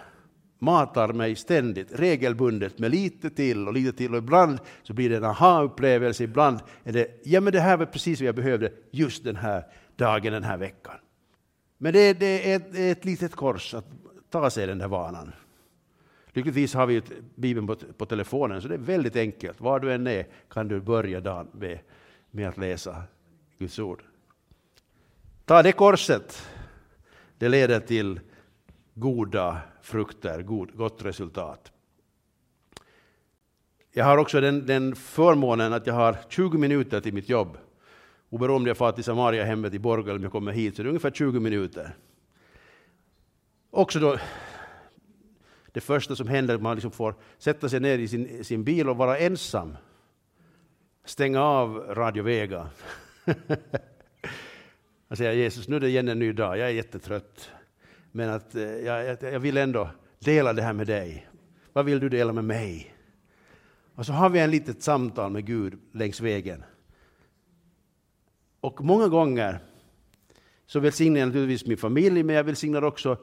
matar 0.58 1.12
mig 1.12 1.36
ständigt, 1.36 1.88
regelbundet, 1.92 2.78
med 2.78 2.90
lite 2.90 3.30
till 3.30 3.68
och 3.68 3.74
lite 3.74 3.96
till. 3.96 4.12
Och 4.12 4.18
ibland 4.18 4.58
så 4.82 4.92
blir 4.92 5.10
det 5.10 5.16
en 5.16 5.24
aha-upplevelse, 5.24 6.24
ibland 6.24 6.58
är 6.84 6.92
det, 6.92 7.20
ja 7.24 7.40
men 7.40 7.52
det 7.52 7.60
här 7.60 7.76
var 7.76 7.86
precis 7.86 8.20
vad 8.20 8.28
jag 8.28 8.34
behövde 8.34 8.72
just 8.90 9.24
den 9.24 9.36
här 9.36 9.64
dagen, 9.96 10.32
den 10.32 10.44
här 10.44 10.56
veckan. 10.56 10.96
Men 11.78 11.92
det, 11.92 12.12
det 12.12 12.52
är 12.52 12.56
ett, 12.56 12.74
ett 12.74 13.04
litet 13.04 13.34
kors 13.34 13.74
att 13.74 13.86
ta 14.30 14.50
sig 14.50 14.66
den 14.66 14.78
där 14.78 14.88
vanan. 14.88 15.32
Lyckligtvis 16.32 16.74
har 16.74 16.86
vi 16.86 16.96
ett 16.96 17.12
Bibeln 17.34 17.66
på, 17.66 17.76
på, 17.96 18.06
telefonen, 18.06 18.62
så 18.62 18.68
det 18.68 18.74
är 18.74 18.78
väldigt 18.78 19.16
enkelt. 19.16 19.60
Var 19.60 19.80
du 19.80 19.92
än 19.92 20.06
är 20.06 20.26
kan 20.50 20.68
du 20.68 20.80
börja 20.80 21.20
dagen 21.20 21.48
med, 21.52 21.78
med 22.30 22.48
att 22.48 22.58
läsa 22.58 23.02
Guds 23.58 23.78
ord. 23.78 24.02
Ta 25.46 25.62
det 25.62 25.72
korset, 25.72 26.48
det 27.38 27.48
leder 27.48 27.80
till 27.80 28.20
goda 28.94 29.60
frukter, 29.82 30.42
god, 30.42 30.76
gott 30.76 31.04
resultat. 31.04 31.72
Jag 33.92 34.04
har 34.04 34.18
också 34.18 34.40
den, 34.40 34.66
den 34.66 34.96
förmånen 34.96 35.72
att 35.72 35.86
jag 35.86 35.94
har 35.94 36.16
20 36.28 36.58
minuter 36.58 37.00
till 37.00 37.14
mitt 37.14 37.28
jobb. 37.28 37.58
Oberoende 38.30 38.62
om 38.62 38.66
jag 38.66 38.76
far 38.76 38.92
till 38.92 39.04
Samaria 39.04 39.44
hemmet 39.44 39.74
i 39.74 39.78
Borgå 39.78 40.02
eller 40.02 40.16
om 40.16 40.22
jag 40.22 40.32
kommer 40.32 40.52
hit, 40.52 40.76
så 40.76 40.82
det 40.82 40.86
är 40.86 40.90
ungefär 40.90 41.10
20 41.10 41.40
minuter. 41.40 41.96
Också 43.70 43.98
då, 43.98 44.18
det 45.72 45.80
första 45.80 46.16
som 46.16 46.28
händer, 46.28 46.54
att 46.54 46.62
man 46.62 46.76
liksom 46.76 46.90
får 46.90 47.14
sätta 47.38 47.68
sig 47.68 47.80
ner 47.80 47.98
i 47.98 48.08
sin, 48.08 48.44
sin 48.44 48.64
bil 48.64 48.88
och 48.88 48.96
vara 48.96 49.18
ensam. 49.18 49.76
Stänga 51.04 51.42
av 51.42 51.76
Radio 51.76 52.22
Vega. 52.22 52.68
Jag 55.08 55.18
säger 55.18 55.32
Jesus, 55.32 55.68
nu 55.68 55.76
är 55.76 55.80
det 55.80 55.88
igen 55.88 56.08
en 56.08 56.18
ny 56.18 56.32
dag, 56.32 56.58
jag 56.58 56.68
är 56.68 56.72
jättetrött. 56.72 57.50
Men 58.12 58.30
att, 58.30 58.54
eh, 58.54 58.62
jag, 58.62 59.16
jag 59.22 59.40
vill 59.40 59.56
ändå 59.56 59.90
dela 60.18 60.52
det 60.52 60.62
här 60.62 60.72
med 60.72 60.86
dig. 60.86 61.28
Vad 61.72 61.84
vill 61.84 62.00
du 62.00 62.08
dela 62.08 62.32
med 62.32 62.44
mig? 62.44 62.94
Och 63.94 64.06
så 64.06 64.12
har 64.12 64.30
vi 64.30 64.38
en 64.38 64.50
litet 64.50 64.82
samtal 64.82 65.32
med 65.32 65.46
Gud 65.46 65.78
längs 65.92 66.20
vägen. 66.20 66.64
Och 68.60 68.84
många 68.84 69.08
gånger 69.08 69.58
så 70.66 70.80
välsignar 70.80 71.20
jag 71.20 71.26
naturligtvis 71.26 71.66
min 71.66 71.76
familj, 71.76 72.22
men 72.22 72.36
jag 72.36 72.44
välsignar 72.44 72.84
också 72.84 73.18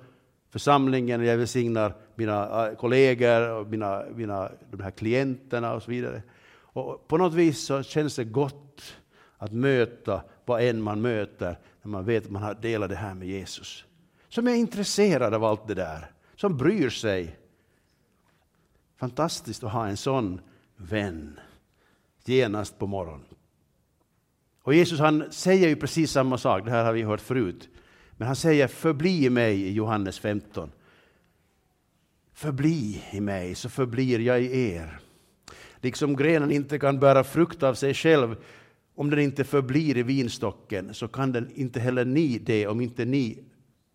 församlingen, 0.49 1.25
jag 1.25 1.37
välsignar 1.37 1.93
mina 2.15 2.67
eh, 2.67 2.75
kollegor 2.75 3.49
och 3.49 3.67
mina, 3.67 4.03
mina, 4.15 4.51
de 4.71 4.83
här 4.83 4.91
klienterna 4.91 5.73
och 5.73 5.83
så 5.83 5.91
vidare. 5.91 6.21
Och 6.53 7.07
på 7.07 7.17
något 7.17 7.33
vis 7.33 7.65
så 7.65 7.83
känns 7.83 8.15
det 8.15 8.23
gott 8.23 8.95
att 9.37 9.51
möta 9.51 10.21
vad 10.45 10.61
än 10.61 10.81
man 10.81 11.01
möter 11.01 11.57
när 11.81 11.91
man 11.91 12.05
vet 12.05 12.25
att 12.25 12.31
man 12.31 12.43
har 12.43 12.53
delat 12.53 12.89
det 12.89 12.95
här 12.95 13.13
med 13.13 13.27
Jesus. 13.27 13.85
Som 14.29 14.47
är 14.47 14.55
intresserad 14.55 15.33
av 15.33 15.43
allt 15.43 15.67
det 15.67 15.73
där, 15.73 16.11
som 16.35 16.57
bryr 16.57 16.89
sig. 16.89 17.37
Fantastiskt 18.97 19.63
att 19.63 19.71
ha 19.71 19.87
en 19.87 19.97
sån 19.97 20.41
vän 20.75 21.39
genast 22.25 22.79
på 22.79 22.87
morgonen. 22.87 23.25
Och 24.63 24.73
Jesus 24.73 24.99
han 24.99 25.31
säger 25.31 25.67
ju 25.67 25.75
precis 25.75 26.11
samma 26.11 26.37
sak, 26.37 26.65
det 26.65 26.71
här 26.71 26.85
har 26.85 26.93
vi 26.93 27.01
hört 27.01 27.21
förut. 27.21 27.69
Men 28.11 28.27
han 28.27 28.35
säger 28.35 28.67
förbli 28.67 29.25
i 29.25 29.29
mig 29.29 29.61
i 29.61 29.73
Johannes 29.73 30.19
15. 30.19 30.71
Förbli 32.33 33.03
i 33.11 33.19
mig 33.19 33.55
så 33.55 33.69
förblir 33.69 34.19
jag 34.19 34.41
i 34.41 34.71
er. 34.71 34.99
Liksom 35.75 36.15
grenen 36.15 36.51
inte 36.51 36.79
kan 36.79 36.99
bära 36.99 37.23
frukt 37.23 37.63
av 37.63 37.73
sig 37.73 37.93
själv 37.93 38.35
om 39.01 39.09
den 39.09 39.19
inte 39.19 39.43
förblir 39.43 39.97
i 39.97 40.03
vinstocken 40.03 40.93
så 40.93 41.07
kan 41.07 41.31
den 41.31 41.51
inte 41.55 41.79
heller 41.79 42.05
ni 42.05 42.37
det 42.37 42.67
om 42.67 42.81
inte 42.81 43.05
ni, 43.05 43.39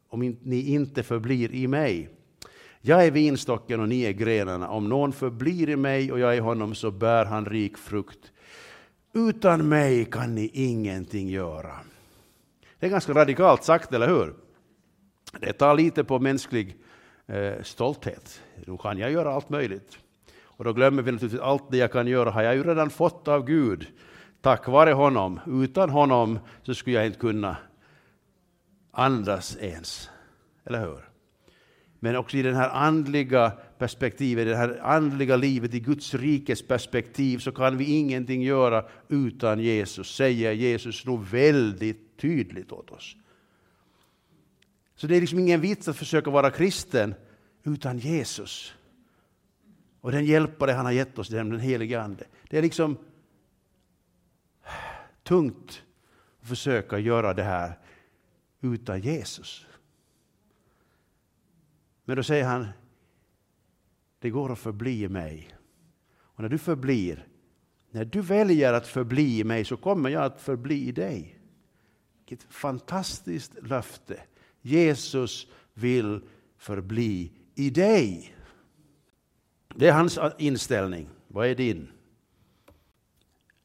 om 0.09 0.37
ni 0.43 0.61
inte 0.61 1.03
förblir 1.03 1.55
i 1.55 1.67
mig. 1.67 2.09
Jag 2.81 3.07
är 3.07 3.11
vinstocken 3.11 3.81
och 3.81 3.89
ni 3.89 4.03
är 4.03 4.13
grenarna. 4.13 4.69
Om 4.69 4.89
någon 4.89 5.13
förblir 5.13 5.69
i 5.69 5.77
mig 5.77 6.13
och 6.13 6.19
jag 6.19 6.37
i 6.37 6.39
honom 6.39 6.75
så 6.75 6.91
bär 6.91 7.25
han 7.25 7.47
rik 7.47 7.79
frukt. 7.79 8.33
Utan 9.13 9.69
mig 9.69 10.05
kan 10.05 10.35
ni 10.35 10.51
ingenting 10.53 11.29
göra. 11.29 11.75
Det 12.79 12.87
är 12.87 12.91
ganska 12.91 13.13
radikalt 13.13 13.65
sagt, 13.65 13.93
eller 13.93 14.09
hur? 14.09 14.35
Det 15.41 15.53
tar 15.53 15.75
lite 15.75 16.05
på 16.05 16.19
mänsklig 16.19 16.77
eh, 17.27 17.63
stolthet. 17.63 18.41
Nu 18.67 18.77
kan 18.77 18.99
jag 18.99 19.13
göra 19.13 19.35
allt 19.35 19.49
möjligt. 19.49 19.99
Och 20.43 20.65
då 20.65 20.73
glömmer 20.73 21.03
vi 21.03 21.13
naturligtvis 21.13 21.43
allt 21.43 21.71
det 21.71 21.77
jag 21.77 21.93
kan 21.93 22.07
göra 22.07 22.31
har 22.31 22.43
jag 22.43 22.55
ju 22.55 22.63
redan 22.63 22.91
fått 22.91 23.29
av 23.29 23.45
Gud 23.45 23.87
tack 24.47 24.69
vare 24.69 24.93
honom. 24.93 25.41
Utan 25.47 25.91
honom 25.91 26.39
så 26.63 26.75
skulle 26.75 26.97
jag 26.97 27.07
inte 27.07 27.19
kunna 27.19 27.57
andas 28.91 29.57
ens. 29.57 30.11
Eller 30.65 30.81
hur? 30.81 31.09
Men 32.01 32.17
också 32.17 32.37
i 32.37 32.43
det 32.43 32.55
här 32.55 32.71
andliga 32.71 33.51
perspektivet, 33.79 34.47
det 34.47 34.57
här 34.57 34.81
andliga 34.83 35.37
livet 35.37 35.75
i 35.75 35.81
Guds 35.81 36.15
rikes 36.15 36.69
perspektiv 36.69 37.39
så 37.39 37.53
kan 37.53 37.77
vi 37.77 37.85
ingenting 37.85 38.43
göra 38.43 38.85
utan 39.09 39.61
Jesus, 39.61 40.15
säger 40.17 40.53
Jesus 40.53 41.07
nog 41.07 41.25
väldigt 41.25 42.17
tydligt 42.17 42.73
åt 42.73 42.91
oss. 42.91 43.17
Så 44.97 45.07
det 45.07 45.17
är 45.17 45.21
liksom 45.21 45.39
ingen 45.39 45.61
vits 45.61 45.89
att 45.89 45.97
försöka 45.97 46.31
vara 46.31 46.51
kristen 46.51 47.15
utan 47.65 47.99
Jesus. 47.99 48.75
Och 50.01 50.13
den 50.13 50.25
hjälpare 50.25 50.71
han 50.73 50.85
har 50.85 50.93
gett 50.93 51.19
oss, 51.19 51.29
den 51.29 51.61
helige 51.61 52.03
Ande. 52.03 52.25
Det 52.51 52.59
är 52.59 52.63
liksom 52.63 52.97
tungt 55.27 55.83
att 56.41 56.49
försöka 56.49 56.99
göra 56.99 57.35
det 57.35 57.43
här 57.43 57.79
utan 58.61 59.01
Jesus. 59.01 59.67
Men 62.05 62.17
då 62.17 62.23
säger 62.23 62.45
han, 62.45 62.67
det 64.19 64.31
går 64.31 64.53
att 64.53 64.59
förbli 64.59 65.03
i 65.03 65.09
mig. 65.09 65.57
Och 66.19 66.43
när 66.43 66.49
du 66.49 66.59
förblir, 66.59 67.27
när 67.91 68.05
du 68.05 68.21
väljer 68.21 68.73
att 68.73 68.87
förbli 68.87 69.39
i 69.39 69.45
mig 69.45 69.65
så 69.65 69.77
kommer 69.77 70.11
jag 70.11 70.25
att 70.25 70.41
förbli 70.41 70.89
i 70.89 70.93
dig. 70.93 71.39
Vilket 72.19 72.47
fantastiskt 72.53 73.53
löfte. 73.63 74.21
Jesus 74.61 75.47
vill 75.75 76.21
förbli 76.57 77.33
i 77.55 77.71
dig. 77.71 78.37
Det 79.75 79.89
är 79.89 79.93
hans 79.93 80.19
inställning. 80.39 81.09
Vad 81.29 81.47
är 81.47 81.55
din? 81.55 81.89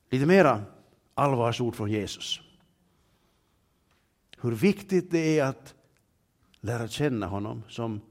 Lite 0.09 0.25
mera 0.25 0.63
allvarsord 1.21 1.75
från 1.75 1.91
Jesus. 1.91 2.41
Hur 4.41 4.51
viktigt 4.51 5.11
det 5.11 5.39
är 5.39 5.45
att 5.45 5.75
lära 6.61 6.87
känna 6.87 7.27
honom 7.27 7.63
som 7.67 8.01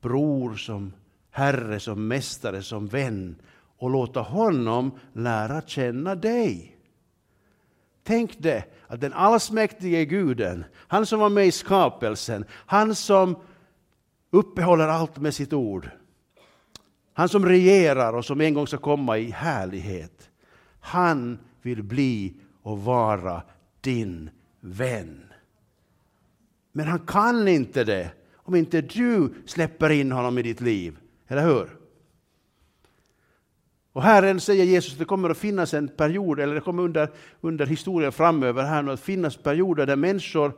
bror, 0.00 0.54
som 0.54 0.92
Herre, 1.30 1.80
som 1.80 2.08
Mästare, 2.08 2.62
som 2.62 2.86
vän 2.86 3.36
och 3.78 3.90
låta 3.90 4.20
honom 4.20 4.98
lära 5.12 5.62
känna 5.62 6.14
dig. 6.14 6.76
Tänk 8.02 8.38
det, 8.38 8.64
att 8.86 9.00
den 9.00 9.12
allsmäktige 9.12 10.04
guden, 10.04 10.64
han 10.74 11.06
som 11.06 11.20
var 11.20 11.28
med 11.28 11.46
i 11.46 11.52
skapelsen, 11.52 12.44
han 12.50 12.94
som 12.94 13.36
uppehåller 14.30 14.88
allt 14.88 15.16
med 15.16 15.34
sitt 15.34 15.52
ord, 15.52 15.90
han 17.12 17.28
som 17.28 17.46
regerar 17.46 18.12
och 18.12 18.24
som 18.24 18.40
en 18.40 18.54
gång 18.54 18.66
ska 18.66 18.78
komma 18.78 19.18
i 19.18 19.30
härlighet, 19.30 20.30
han 20.80 21.38
vill 21.64 21.82
bli 21.82 22.34
och 22.62 22.84
vara 22.84 23.42
din 23.80 24.30
vän. 24.60 25.32
Men 26.72 26.86
han 26.86 26.98
kan 26.98 27.48
inte 27.48 27.84
det 27.84 28.10
om 28.34 28.54
inte 28.54 28.80
du 28.80 29.34
släpper 29.46 29.90
in 29.90 30.12
honom 30.12 30.38
i 30.38 30.42
ditt 30.42 30.60
liv. 30.60 30.98
Eller 31.28 31.46
hur? 31.46 31.78
Och 33.92 34.02
här 34.02 34.38
säger 34.38 34.64
Jesus 34.64 34.92
att 34.92 34.98
det 34.98 35.04
kommer 35.04 35.30
att 35.30 35.38
finnas 35.38 35.74
en 35.74 35.88
period, 35.88 36.40
eller 36.40 36.54
det 36.54 36.60
kommer 36.60 36.82
under, 36.82 37.10
under 37.40 37.66
historien 37.66 38.12
framöver 38.12 38.62
här 38.62 38.88
att 38.88 39.00
finnas 39.00 39.36
perioder 39.36 39.86
där 39.86 39.96
människor 39.96 40.52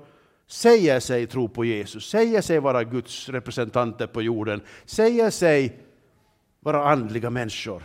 säger 0.46 1.00
sig 1.00 1.26
tro 1.26 1.48
på 1.48 1.64
Jesus, 1.64 2.10
säger 2.10 2.40
sig 2.40 2.60
vara 2.60 2.84
Guds 2.84 3.28
representanter 3.28 4.06
på 4.06 4.22
jorden, 4.22 4.60
säger 4.84 5.30
sig 5.30 5.80
vara 6.60 6.88
andliga 6.88 7.30
människor. 7.30 7.82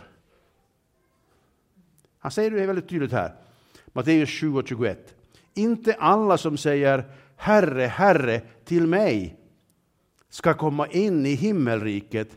Han 2.22 2.32
säger 2.32 2.50
det 2.50 2.66
väldigt 2.66 2.88
tydligt 2.88 3.12
här, 3.12 3.34
Matteus 3.86 4.28
20 4.28 4.58
och 4.58 4.68
21. 4.68 5.14
Inte 5.54 5.94
alla 5.94 6.38
som 6.38 6.56
säger 6.56 7.04
Herre, 7.36 7.82
Herre 7.82 8.40
till 8.64 8.86
mig 8.86 9.36
ska 10.28 10.54
komma 10.54 10.86
in 10.86 11.26
i 11.26 11.34
himmelriket 11.34 12.28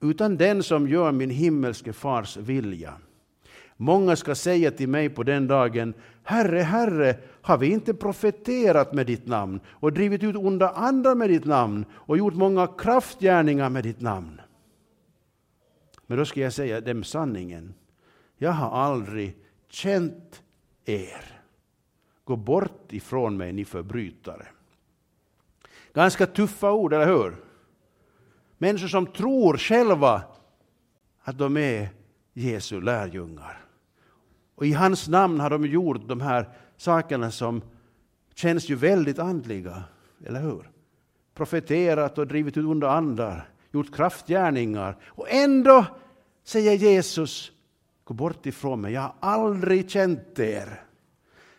utan 0.00 0.36
den 0.36 0.62
som 0.62 0.88
gör 0.88 1.12
min 1.12 1.30
himmelske 1.30 1.92
fars 1.92 2.36
vilja. 2.36 2.94
Många 3.76 4.16
ska 4.16 4.34
säga 4.34 4.70
till 4.70 4.88
mig 4.88 5.08
på 5.08 5.22
den 5.22 5.46
dagen, 5.46 5.94
Herre, 6.22 6.58
Herre, 6.58 7.16
har 7.42 7.58
vi 7.58 7.66
inte 7.66 7.94
profeterat 7.94 8.92
med 8.92 9.06
ditt 9.06 9.26
namn 9.26 9.60
och 9.66 9.92
drivit 9.92 10.22
ut 10.22 10.36
onda 10.36 10.70
andar 10.70 11.14
med 11.14 11.30
ditt 11.30 11.44
namn 11.44 11.84
och 11.92 12.18
gjort 12.18 12.34
många 12.34 12.66
kraftgärningar 12.66 13.70
med 13.70 13.84
ditt 13.84 14.00
namn? 14.00 14.40
Men 16.06 16.18
då 16.18 16.24
ska 16.24 16.40
jag 16.40 16.52
säga 16.52 16.80
dem 16.80 17.04
sanningen. 17.04 17.74
Jag 18.42 18.52
har 18.52 18.70
aldrig 18.70 19.36
känt 19.68 20.42
er. 20.84 21.42
Gå 22.24 22.36
bort 22.36 22.92
ifrån 22.92 23.36
mig, 23.36 23.52
ni 23.52 23.64
förbrytare. 23.64 24.46
Ganska 25.94 26.26
tuffa 26.26 26.72
ord, 26.72 26.92
eller 26.92 27.06
hur? 27.06 27.36
Människor 28.58 28.88
som 28.88 29.06
tror 29.06 29.56
själva 29.56 30.22
att 31.22 31.38
de 31.38 31.56
är 31.56 31.88
Jesu 32.32 32.80
lärjungar. 32.80 33.64
Och 34.54 34.66
i 34.66 34.72
hans 34.72 35.08
namn 35.08 35.40
har 35.40 35.50
de 35.50 35.66
gjort 35.66 36.08
de 36.08 36.20
här 36.20 36.48
sakerna 36.76 37.30
som 37.30 37.62
känns 38.34 38.68
ju 38.68 38.74
väldigt 38.74 39.18
andliga, 39.18 39.82
eller 40.26 40.40
hur? 40.40 40.70
Profeterat 41.34 42.18
och 42.18 42.26
drivit 42.26 42.56
ut 42.56 42.66
onda 42.66 42.90
andar, 42.90 43.48
gjort 43.72 43.94
kraftgärningar. 43.94 44.96
Och 45.06 45.30
ändå 45.30 45.86
säger 46.44 46.72
Jesus, 46.72 47.52
gå 48.10 48.14
bort 48.14 48.46
ifrån 48.46 48.80
mig, 48.80 48.92
jag 48.92 49.00
har 49.00 49.14
aldrig 49.20 49.90
känt 49.90 50.38
er. 50.38 50.80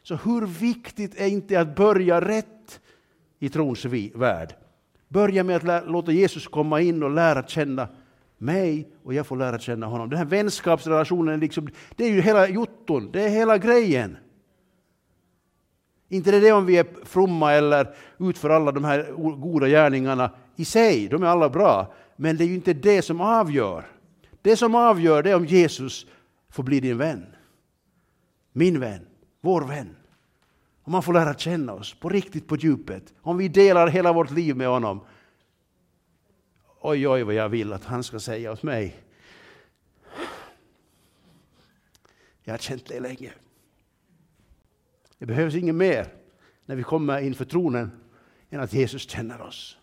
Så 0.03 0.15
hur 0.15 0.45
viktigt 0.45 1.21
är 1.21 1.27
inte 1.27 1.59
att 1.59 1.75
börja 1.75 2.21
rätt 2.21 2.79
i 3.39 3.49
trons 3.49 3.85
värld? 4.15 4.55
Börja 5.07 5.43
med 5.43 5.69
att 5.69 5.87
låta 5.87 6.11
Jesus 6.11 6.47
komma 6.47 6.81
in 6.81 7.03
och 7.03 7.11
lära 7.11 7.47
känna 7.47 7.87
mig 8.37 8.87
och 9.03 9.13
jag 9.13 9.27
får 9.27 9.37
lära 9.37 9.59
känna 9.59 9.85
honom. 9.85 10.09
Den 10.09 10.17
här 10.17 10.25
vänskapsrelationen, 10.25 11.39
liksom, 11.39 11.69
det 11.95 12.05
är 12.05 12.09
ju 12.09 12.21
hela 12.21 12.47
jotton, 12.47 13.09
det 13.11 13.23
är 13.23 13.29
hela 13.29 13.57
grejen. 13.57 14.17
Inte 16.09 16.31
det 16.31 16.37
är 16.37 16.41
det 16.41 16.51
om 16.51 16.65
vi 16.65 16.77
är 16.77 16.87
fromma 17.05 17.53
eller 17.53 17.95
utför 18.17 18.49
alla 18.49 18.71
de 18.71 18.83
här 18.83 19.11
goda 19.35 19.67
gärningarna 19.67 20.31
i 20.55 20.65
sig, 20.65 21.07
de 21.07 21.23
är 21.23 21.27
alla 21.27 21.49
bra. 21.49 21.93
Men 22.15 22.37
det 22.37 22.43
är 22.43 22.47
ju 22.47 22.55
inte 22.55 22.73
det 22.73 23.01
som 23.01 23.21
avgör. 23.21 23.85
Det 24.41 24.55
som 24.55 24.75
avgör 24.75 25.23
det 25.23 25.31
är 25.31 25.35
om 25.35 25.45
Jesus 25.45 26.05
får 26.51 26.63
bli 26.63 26.79
din 26.79 26.97
vän. 26.97 27.35
Min 28.51 28.79
vän, 28.79 29.07
vår 29.41 29.61
vän. 29.61 29.95
Om 30.83 30.91
man 30.91 31.03
får 31.03 31.13
lära 31.13 31.33
känna 31.33 31.73
oss 31.73 31.93
på 31.93 32.09
riktigt 32.09 32.47
på 32.47 32.55
djupet. 32.55 33.13
Om 33.21 33.37
vi 33.37 33.47
delar 33.47 33.87
hela 33.87 34.13
vårt 34.13 34.31
liv 34.31 34.55
med 34.55 34.67
honom. 34.67 35.01
Oj, 36.81 37.07
oj, 37.07 37.23
vad 37.23 37.33
jag 37.33 37.49
vill 37.49 37.73
att 37.73 37.85
han 37.85 38.03
ska 38.03 38.19
säga 38.19 38.51
åt 38.51 38.63
mig. 38.63 38.95
Jag 42.43 42.53
har 42.53 42.57
känt 42.57 42.85
dig 42.85 42.99
länge. 42.99 43.31
Det 45.17 45.25
behövs 45.25 45.55
inget 45.55 45.75
mer 45.75 46.13
när 46.65 46.75
vi 46.75 46.83
kommer 46.83 47.19
inför 47.19 47.45
tronen 47.45 47.91
än 48.49 48.59
att 48.59 48.73
Jesus 48.73 49.09
känner 49.09 49.41
oss. 49.41 49.77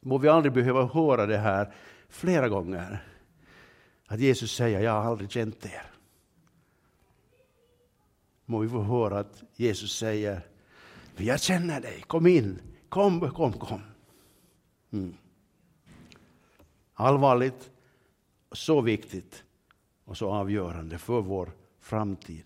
Må 0.00 0.18
vi 0.18 0.28
aldrig 0.28 0.52
behöva 0.52 0.86
höra 0.86 1.26
det 1.26 1.38
här 1.38 1.74
flera 2.08 2.48
gånger. 2.48 3.04
Att 4.06 4.20
Jesus 4.20 4.52
säger, 4.52 4.80
jag 4.80 4.92
har 4.92 5.10
aldrig 5.10 5.30
känt 5.30 5.66
er 5.66 5.96
må 8.46 8.58
vi 8.58 8.68
få 8.68 8.82
höra 8.82 9.18
att 9.18 9.42
Jesus 9.56 9.96
säger, 9.96 10.46
jag 11.16 11.40
känner 11.40 11.80
dig, 11.80 12.04
kom 12.06 12.26
in, 12.26 12.60
kom, 12.88 13.30
kom, 13.30 13.52
kom. 13.52 13.80
Mm. 14.92 15.14
Allvarligt, 16.94 17.70
så 18.52 18.80
viktigt 18.80 19.44
och 20.04 20.16
så 20.16 20.30
avgörande 20.30 20.98
för 20.98 21.20
vår 21.20 21.52
framtid. 21.80 22.44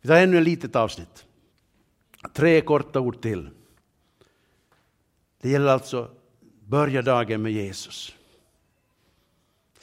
Vi 0.00 0.08
tar 0.08 0.16
ännu 0.16 0.38
ett 0.38 0.44
litet 0.44 0.76
avsnitt. 0.76 1.26
Tre 2.32 2.60
korta 2.60 3.00
ord 3.00 3.22
till. 3.22 3.50
Det 5.40 5.50
gäller 5.50 5.68
alltså 5.68 6.10
börja 6.64 7.02
dagen 7.02 7.42
med 7.42 7.52
Jesus. 7.52 8.14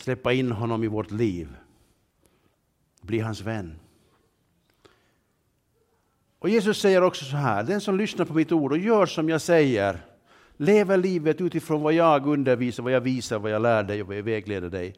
Släppa 0.05 0.33
in 0.33 0.51
honom 0.51 0.83
i 0.83 0.87
vårt 0.87 1.11
liv 1.11 1.55
bli 3.01 3.19
hans 3.19 3.41
vän. 3.41 3.79
Och 6.39 6.49
Jesus 6.49 6.81
säger 6.81 7.01
också 7.03 7.25
så 7.25 7.35
här, 7.35 7.63
den 7.63 7.81
som 7.81 7.97
lyssnar 7.97 8.25
på 8.25 8.33
mitt 8.33 8.51
ord 8.51 8.71
och 8.71 8.77
gör 8.77 9.05
som 9.05 9.29
jag 9.29 9.41
säger, 9.41 10.05
lever 10.57 10.97
livet 10.97 11.41
utifrån 11.41 11.81
vad 11.81 11.93
jag 11.93 12.27
undervisar, 12.27 12.83
vad 12.83 12.91
jag 12.91 13.01
visar, 13.01 13.39
vad 13.39 13.51
jag 13.51 13.61
lär 13.61 13.83
dig 13.83 14.01
och 14.01 14.07
vad 14.07 14.17
jag 14.17 14.23
vägleder 14.23 14.69
dig, 14.69 14.95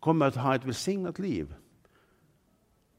kommer 0.00 0.26
att 0.26 0.36
ha 0.36 0.54
ett 0.54 0.64
välsignat 0.64 1.18
liv. 1.18 1.54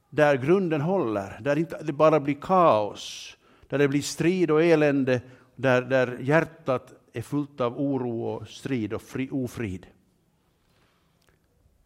Där 0.10 0.38
grunden 0.38 0.82
håller, 0.82 1.40
där 1.42 1.56
det 1.56 1.62
inte 1.62 1.94
bara 1.94 2.20
blir 2.20 2.38
kaos, 2.42 3.38
där 3.68 3.78
det 3.78 3.88
blir 3.88 4.02
strid 4.02 4.52
och 4.52 4.64
elände, 4.64 5.22
där, 5.56 5.82
där 5.82 6.18
hjärtat 6.22 6.94
är 7.14 7.22
fullt 7.22 7.62
av 7.62 7.80
oro 7.80 8.24
och 8.24 8.48
strid 8.48 8.94
och 8.94 9.02
fri, 9.02 9.30
ofrid. 9.32 9.88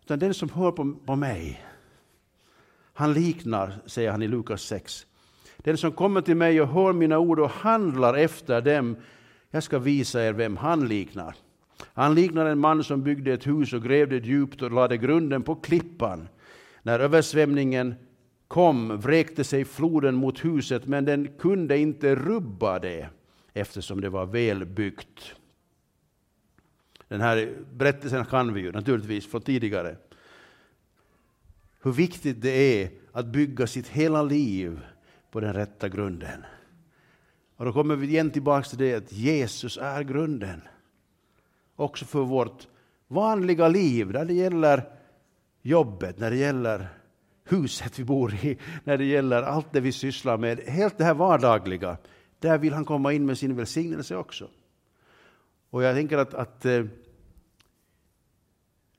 Utan 0.04 0.20
den 0.20 0.34
som 0.34 0.50
hör 0.50 0.72
på, 0.72 0.94
på 1.06 1.16
mig, 1.16 1.66
han 2.94 3.14
liknar, 3.14 3.78
säger 3.86 4.12
han 4.12 4.22
i 4.22 4.28
Lukas 4.28 4.62
6. 4.62 5.06
Den 5.58 5.78
som 5.78 5.92
kommer 5.92 6.22
till 6.22 6.36
mig 6.36 6.62
och 6.62 6.68
hör 6.68 6.94
mina 6.94 7.20
ord 7.20 7.40
och 7.40 7.50
handlar 7.50 8.14
efter 8.14 8.62
dem, 8.62 8.96
jag 9.52 9.64
ska 9.64 9.80
visa 9.80 10.24
er 10.24 10.34
vem 10.34 10.58
han 10.58 10.88
liknar. 10.88 11.36
Han 11.94 12.16
liknar 12.16 12.46
en 12.46 12.60
man 12.60 12.84
som 12.84 13.04
byggde 13.04 13.34
ett 13.34 13.48
hus 13.48 13.74
och 13.74 13.84
grävde 13.84 14.18
djupt 14.18 14.62
och 14.62 14.72
lade 14.72 14.98
grunden 14.98 15.44
på 15.44 15.56
klippan. 15.56 16.28
När 16.82 17.00
översvämningen 17.00 17.96
kom 18.48 18.98
vräkte 18.98 19.44
sig 19.44 19.66
floden 19.66 20.16
mot 20.16 20.46
huset, 20.46 20.88
men 20.88 21.06
den 21.06 21.28
kunde 21.40 21.78
inte 21.78 22.16
rubba 22.16 22.80
det 22.80 23.08
eftersom 23.54 24.02
det 24.02 24.10
var 24.10 24.26
välbyggt. 24.26 25.36
Den 27.14 27.22
här 27.22 27.56
berättelsen 27.74 28.26
kan 28.26 28.54
vi 28.54 28.62
ju 28.62 28.72
naturligtvis 28.72 29.28
från 29.28 29.42
tidigare. 29.42 29.96
Hur 31.82 31.92
viktigt 31.92 32.42
det 32.42 32.82
är 32.82 32.90
att 33.12 33.26
bygga 33.26 33.68
sitt 33.68 33.88
hela 33.88 34.24
liv 34.24 34.80
på 35.32 35.40
den 35.40 35.54
rätta 35.54 35.90
grunden. 35.90 36.46
Och 37.56 37.66
då 37.66 37.74
kommer 37.74 37.96
vi 37.96 38.08
igen 38.08 38.32
tillbaka 38.32 38.70
till 38.70 38.78
det 38.78 38.96
att 38.96 39.12
Jesus 39.12 39.78
är 39.78 40.04
grunden. 40.04 40.62
Också 41.76 42.06
för 42.06 42.20
vårt 42.20 42.68
vanliga 43.08 43.68
liv, 43.68 44.12
när 44.12 44.26
det 44.26 44.34
gäller 44.34 44.84
jobbet, 45.62 46.20
när 46.20 46.32
det 46.32 46.38
gäller 46.38 46.88
huset 47.44 48.00
vi 48.00 48.04
bor 48.04 48.34
i, 48.34 48.58
när 48.84 48.98
det 48.98 49.06
gäller 49.06 49.44
allt 49.44 49.74
det 49.74 49.80
vi 49.80 49.92
sysslar 49.92 50.38
med, 50.38 50.60
helt 50.60 50.98
det 50.98 51.04
här 51.04 51.14
vardagliga. 51.14 51.98
Där 52.40 52.58
vill 52.58 52.74
han 52.74 52.86
komma 52.86 53.14
in 53.14 53.26
med 53.26 53.38
sin 53.38 53.56
välsignelse 53.56 54.16
också. 54.16 54.50
Och 55.74 55.84
jag 55.84 55.96
tänker 55.96 56.18
att, 56.18 56.34
att 56.34 56.66
eh, 56.66 56.86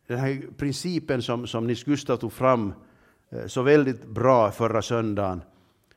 den 0.06 0.18
här 0.18 0.42
principen 0.56 1.22
som, 1.22 1.46
som 1.46 1.66
Nils 1.66 1.84
Gustav 1.84 2.16
tog 2.16 2.32
fram 2.32 2.72
eh, 3.30 3.46
så 3.46 3.62
väldigt 3.62 4.06
bra 4.06 4.50
förra 4.50 4.82
söndagen 4.82 5.42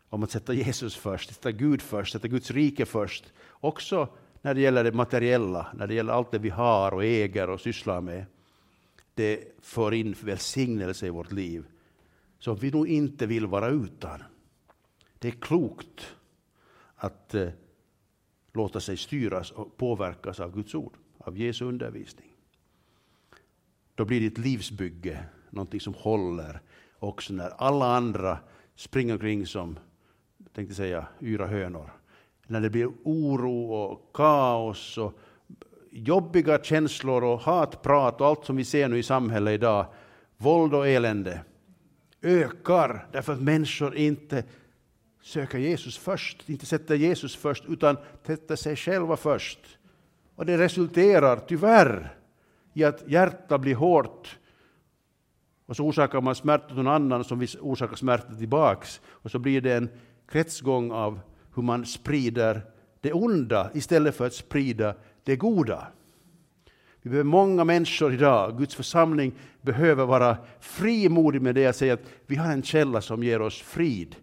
om 0.09 0.23
att 0.23 0.31
sätta 0.31 0.53
Jesus 0.53 0.95
först, 0.95 1.29
sätta 1.29 1.51
Gud 1.51 1.81
först, 1.81 2.13
sätta 2.13 2.27
Guds 2.27 2.51
rike 2.51 2.85
först. 2.85 3.33
Också 3.49 4.07
när 4.41 4.53
det 4.53 4.61
gäller 4.61 4.83
det 4.83 4.91
materiella, 4.91 5.67
när 5.73 5.87
det 5.87 5.93
gäller 5.93 6.13
allt 6.13 6.31
det 6.31 6.39
vi 6.39 6.49
har 6.49 6.93
och 6.93 7.03
äger 7.03 7.49
och 7.49 7.61
sysslar 7.61 8.01
med. 8.01 8.25
Det 9.13 9.43
för 9.61 9.93
in 9.93 10.15
välsignelse 10.21 11.07
i 11.07 11.09
vårt 11.09 11.31
liv 11.31 11.65
som 12.39 12.55
vi 12.55 12.71
nog 12.71 12.87
inte 12.87 13.25
vill 13.25 13.47
vara 13.47 13.69
utan. 13.69 14.23
Det 15.19 15.27
är 15.27 15.31
klokt 15.31 16.15
att 16.95 17.33
eh, 17.33 17.49
låta 18.57 18.79
sig 18.79 18.97
styras 18.97 19.51
och 19.51 19.77
påverkas 19.77 20.39
av 20.39 20.55
Guds 20.55 20.75
ord, 20.75 20.97
av 21.17 21.37
Jesu 21.37 21.65
undervisning. 21.65 22.27
Då 23.95 24.05
blir 24.05 24.19
ditt 24.19 24.37
livsbygge 24.37 25.25
någonting 25.49 25.79
som 25.79 25.93
håller 25.93 26.61
också 26.99 27.33
när 27.33 27.49
alla 27.49 27.95
andra 27.95 28.37
springer 28.75 29.13
omkring 29.13 29.45
som, 29.45 29.79
tänkte 30.53 30.75
säga, 30.75 31.07
yra 31.19 31.47
hönor. 31.47 31.91
När 32.47 32.61
det 32.61 32.69
blir 32.69 32.89
oro 33.03 33.71
och 33.71 34.11
kaos 34.13 34.97
och 34.97 35.19
jobbiga 35.91 36.63
känslor 36.63 37.23
och 37.23 37.39
hatprat 37.39 38.21
och 38.21 38.27
allt 38.27 38.45
som 38.45 38.55
vi 38.55 38.65
ser 38.65 38.87
nu 38.87 38.97
i 38.97 39.03
samhället 39.03 39.53
idag, 39.53 39.85
våld 40.37 40.73
och 40.73 40.87
elände, 40.87 41.41
ökar 42.21 43.07
därför 43.11 43.33
att 43.33 43.41
människor 43.41 43.95
inte 43.95 44.43
söker 45.27 45.57
Jesus 45.57 45.97
först, 45.97 46.49
inte 46.49 46.65
sätter 46.65 46.95
Jesus 46.95 47.35
först, 47.35 47.63
utan 47.67 47.97
sätter 48.23 48.55
sig 48.55 48.75
själva 48.75 49.17
först. 49.17 49.59
Och 50.35 50.45
det 50.45 50.57
resulterar 50.57 51.39
tyvärr 51.47 52.15
i 52.73 52.83
att 52.83 53.03
hjärtat 53.07 53.61
blir 53.61 53.75
hårt 53.75 54.37
och 55.65 55.75
så 55.75 55.83
orsakar 55.83 56.21
man 56.21 56.35
smärta 56.35 56.67
till 56.67 56.75
någon 56.75 56.87
annan 56.87 57.23
som 57.23 57.47
orsakar 57.61 57.95
smärta 57.95 58.33
tillbaks. 58.33 59.01
Och 59.05 59.31
så 59.31 59.39
blir 59.39 59.61
det 59.61 59.73
en 59.73 59.89
kretsgång 60.27 60.91
av 60.91 61.19
hur 61.55 61.63
man 61.63 61.85
sprider 61.85 62.61
det 63.01 63.13
onda 63.13 63.71
istället 63.73 64.15
för 64.15 64.27
att 64.27 64.33
sprida 64.33 64.95
det 65.23 65.35
goda. 65.35 65.87
Vi 67.01 67.09
behöver 67.09 67.29
många 67.29 67.63
människor 67.63 68.13
idag. 68.13 68.57
Guds 68.57 68.75
församling 68.75 69.33
behöver 69.61 70.05
vara 70.05 70.37
frimodig 70.59 71.41
med 71.41 71.55
det 71.55 71.61
Jag 71.61 71.75
säger 71.75 71.93
att 71.93 72.09
vi 72.25 72.35
har 72.35 72.51
en 72.51 72.63
källa 72.63 73.01
som 73.01 73.23
ger 73.23 73.41
oss 73.41 73.61
frid. 73.61 74.15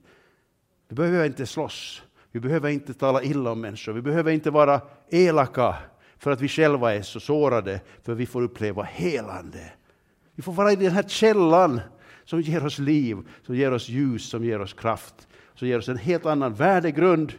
Vi 0.88 0.94
behöver 0.94 1.26
inte 1.26 1.46
slåss. 1.46 2.02
Vi 2.32 2.40
behöver 2.40 2.70
inte 2.70 2.94
tala 2.94 3.22
illa 3.22 3.50
om 3.50 3.60
människor. 3.60 3.92
Vi 3.92 4.02
behöver 4.02 4.32
inte 4.32 4.50
vara 4.50 4.80
elaka 5.10 5.76
för 6.18 6.30
att 6.30 6.40
vi 6.40 6.48
själva 6.48 6.94
är 6.94 7.02
så 7.02 7.20
sårade, 7.20 7.80
för 8.02 8.14
vi 8.14 8.26
får 8.26 8.42
uppleva 8.42 8.82
helande. 8.82 9.72
Vi 10.34 10.42
får 10.42 10.52
vara 10.52 10.72
i 10.72 10.76
den 10.76 10.92
här 10.92 11.02
källan 11.02 11.80
som 12.24 12.40
ger 12.40 12.66
oss 12.66 12.78
liv, 12.78 13.16
som 13.42 13.56
ger 13.56 13.72
oss 13.72 13.88
ljus, 13.88 14.28
som 14.28 14.44
ger 14.44 14.60
oss 14.60 14.72
kraft, 14.72 15.28
som 15.54 15.68
ger 15.68 15.78
oss 15.78 15.88
en 15.88 15.96
helt 15.96 16.26
annan 16.26 16.54
värdegrund 16.54 17.32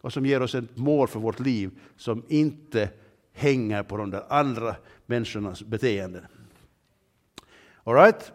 och 0.00 0.12
som 0.12 0.26
ger 0.26 0.42
oss 0.42 0.54
ett 0.54 0.76
mål 0.76 1.08
för 1.08 1.20
vårt 1.20 1.40
liv 1.40 1.70
som 1.96 2.24
inte 2.28 2.88
hänger 3.32 3.82
på 3.82 3.96
de 3.96 4.10
där 4.10 4.24
andra 4.28 4.76
människornas 5.06 5.62
beteenden. 5.62 6.26
All 7.84 7.94
right? 7.94 8.32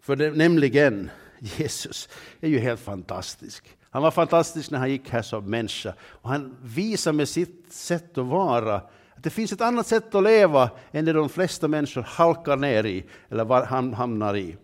För 0.00 0.16
det, 0.16 0.30
nämligen, 0.30 1.10
Jesus 1.40 2.08
är 2.40 2.48
ju 2.48 2.58
helt 2.58 2.80
fantastisk. 2.80 3.76
Han 3.90 4.02
var 4.02 4.10
fantastisk 4.10 4.70
när 4.70 4.78
han 4.78 4.90
gick 4.90 5.10
här 5.10 5.22
som 5.22 5.50
människa. 5.50 5.94
Och 6.00 6.30
han 6.30 6.56
visar 6.62 7.12
med 7.12 7.28
sitt 7.28 7.72
sätt 7.72 8.18
att 8.18 8.26
vara 8.26 8.74
att 9.20 9.24
det 9.24 9.30
finns 9.30 9.52
ett 9.52 9.60
annat 9.60 9.86
sätt 9.86 10.14
att 10.14 10.22
leva 10.22 10.70
än 10.92 11.04
det 11.04 11.12
de 11.12 11.28
flesta 11.28 11.68
människor 11.68 12.02
halkar 12.02 12.56
ner 12.56 12.86
i 12.86 13.04
eller 13.28 13.94
hamnar 13.94 14.36
i. 14.36 14.56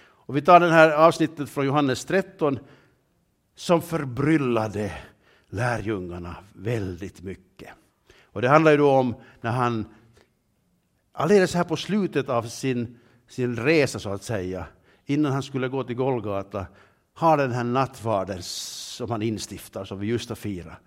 Och 0.00 0.36
vi 0.36 0.42
tar 0.42 0.60
det 0.60 0.70
här 0.70 0.90
avsnittet 0.90 1.50
från 1.50 1.66
Johannes 1.66 2.04
13 2.04 2.58
som 3.56 3.82
förbryllade 3.82 4.92
lärjungarna 5.48 6.36
väldigt 6.52 7.22
mycket. 7.22 7.68
Och 8.22 8.42
det 8.42 8.48
handlar 8.48 8.70
ju 8.70 8.76
då 8.76 8.90
om 8.90 9.14
när 9.40 9.50
han 9.50 9.86
alldeles 11.12 11.54
här 11.54 11.64
på 11.64 11.76
slutet 11.76 12.28
av 12.28 12.42
sin, 12.42 12.98
sin 13.28 13.56
resa 13.56 13.98
så 13.98 14.10
att 14.10 14.22
säga, 14.22 14.66
innan 15.08 15.32
han 15.32 15.42
skulle 15.42 15.68
gå 15.68 15.84
till 15.84 15.96
Golgata, 15.96 16.66
har 17.14 17.36
den 17.36 17.52
här 17.52 17.64
nattvarden 17.64 18.42
som 18.42 19.10
han 19.10 19.22
instiftar, 19.22 19.84
som 19.84 19.98
vi 19.98 20.06
just 20.06 20.28
har 20.28 20.36
firat. 20.36 20.78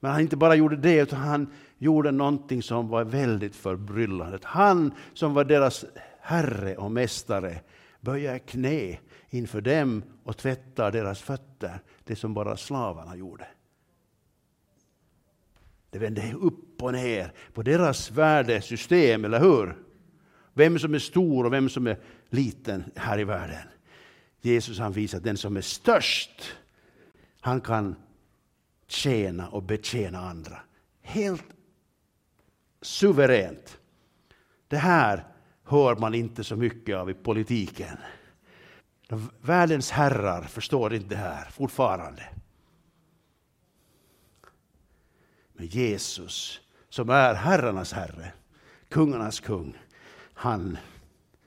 Men 0.00 0.10
han 0.10 0.20
inte 0.20 0.36
bara 0.36 0.54
gjorde 0.54 0.76
det, 0.76 1.00
utan 1.00 1.18
han 1.18 1.52
gjorde 1.78 2.10
någonting 2.10 2.62
som 2.62 2.88
var 2.88 3.04
väldigt 3.04 3.56
förbryllande. 3.56 4.38
Han 4.42 4.92
som 5.14 5.34
var 5.34 5.44
deras 5.44 5.84
herre 6.20 6.76
och 6.76 6.90
mästare 6.90 7.60
böjer 8.00 8.38
knä 8.38 8.98
inför 9.30 9.60
dem 9.60 10.02
och 10.24 10.36
tvättar 10.36 10.92
deras 10.92 11.20
fötter, 11.20 11.80
det 12.04 12.16
som 12.16 12.34
bara 12.34 12.56
slavarna 12.56 13.16
gjorde. 13.16 13.46
Det 15.90 15.98
vände 15.98 16.32
upp 16.40 16.82
och 16.82 16.92
ner 16.92 17.32
på 17.54 17.62
deras 17.62 18.10
värdesystem, 18.10 19.24
eller 19.24 19.40
hur? 19.40 19.89
Vem 20.60 20.78
som 20.78 20.94
är 20.94 20.98
stor 20.98 21.46
och 21.46 21.52
vem 21.52 21.68
som 21.68 21.86
är 21.86 21.98
liten 22.30 22.84
här 22.96 23.18
i 23.18 23.24
världen. 23.24 23.68
Jesus 24.40 24.78
han 24.78 24.92
visar 24.92 25.18
att 25.18 25.24
den 25.24 25.36
som 25.36 25.56
är 25.56 25.60
störst, 25.60 26.52
han 27.40 27.60
kan 27.60 27.96
tjäna 28.86 29.48
och 29.48 29.62
betjäna 29.62 30.18
andra. 30.18 30.60
Helt 31.02 31.44
suveränt. 32.82 33.78
Det 34.68 34.76
här 34.76 35.24
hör 35.64 35.96
man 35.96 36.14
inte 36.14 36.44
så 36.44 36.56
mycket 36.56 36.96
av 36.96 37.10
i 37.10 37.14
politiken. 37.14 37.96
Världens 39.40 39.90
herrar 39.90 40.42
förstår 40.42 40.94
inte 40.94 41.08
det 41.08 41.16
här 41.16 41.50
fortfarande. 41.50 42.28
Men 45.52 45.66
Jesus, 45.66 46.60
som 46.88 47.10
är 47.10 47.34
herrarnas 47.34 47.92
herre, 47.92 48.32
kungarnas 48.88 49.40
kung, 49.40 49.78
han 50.40 50.78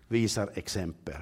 visar 0.08 0.50
exempel. 0.54 1.16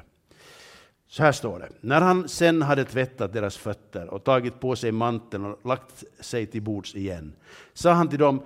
Så 1.07 1.23
här 1.23 1.31
står 1.31 1.59
det. 1.59 1.69
När 1.81 2.01
han 2.01 2.29
sen 2.29 2.61
hade 2.61 2.85
tvättat 2.85 3.33
deras 3.33 3.57
fötter 3.57 4.13
och 4.13 4.23
tagit 4.23 4.59
på 4.59 4.75
sig 4.75 4.91
manteln 4.91 5.45
och 5.45 5.65
lagt 5.65 6.03
sig 6.19 6.45
till 6.45 6.61
bords 6.61 6.95
igen, 6.95 7.33
sa 7.73 7.91
han 7.91 8.09
till 8.09 8.19
dem, 8.19 8.41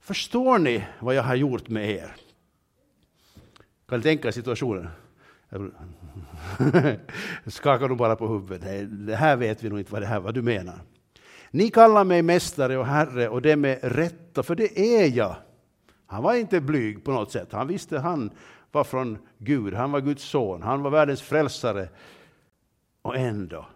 förstår 0.00 0.58
ni 0.58 0.84
vad 1.00 1.14
jag 1.14 1.22
har 1.22 1.34
gjort 1.34 1.68
med 1.68 1.90
er? 1.90 2.16
Kan 3.88 3.98
ni 3.98 4.02
tänka 4.02 4.28
er 4.28 4.32
situationen? 4.32 4.88
Skakar 7.46 7.88
de 7.88 7.96
bara 7.96 8.16
på 8.16 8.28
huvudet. 8.28 8.88
det 9.06 9.16
här 9.16 9.36
vet 9.36 9.62
vi 9.62 9.68
nog 9.68 9.78
inte 9.78 9.92
vad, 9.92 10.02
det 10.02 10.06
här, 10.06 10.20
vad 10.20 10.34
du 10.34 10.42
menar. 10.42 10.80
Ni 11.50 11.70
kallar 11.70 12.04
mig 12.04 12.22
mästare 12.22 12.78
och 12.78 12.86
herre 12.86 13.28
och 13.28 13.42
det 13.42 13.56
med 13.56 13.78
rätta, 13.82 14.42
för 14.42 14.54
det 14.54 14.78
är 14.78 15.16
jag. 15.16 15.36
Han 16.10 16.22
var 16.22 16.34
inte 16.34 16.60
blyg 16.60 17.04
på 17.04 17.12
något 17.12 17.32
sätt. 17.32 17.52
Han 17.52 17.68
visste 17.68 17.98
han 17.98 18.30
var 18.72 18.84
från 18.84 19.18
Gud, 19.38 19.74
han 19.74 19.92
var 19.92 20.00
Guds 20.00 20.22
son, 20.22 20.62
han 20.62 20.82
var 20.82 20.90
världens 20.90 21.22
frälsare. 21.22 21.88
Och 23.02 23.16
ändå. 23.16 23.66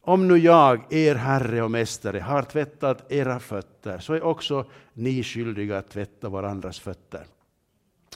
Om 0.00 0.28
nu 0.28 0.38
jag, 0.38 0.92
er 0.92 1.14
herre 1.14 1.62
och 1.62 1.70
mästare, 1.70 2.20
har 2.20 2.42
tvättat 2.42 3.12
era 3.12 3.40
fötter, 3.40 3.98
så 3.98 4.14
är 4.14 4.22
också 4.22 4.64
ni 4.92 5.22
skyldiga 5.22 5.78
att 5.78 5.90
tvätta 5.90 6.28
varandras 6.28 6.80
fötter. 6.80 7.26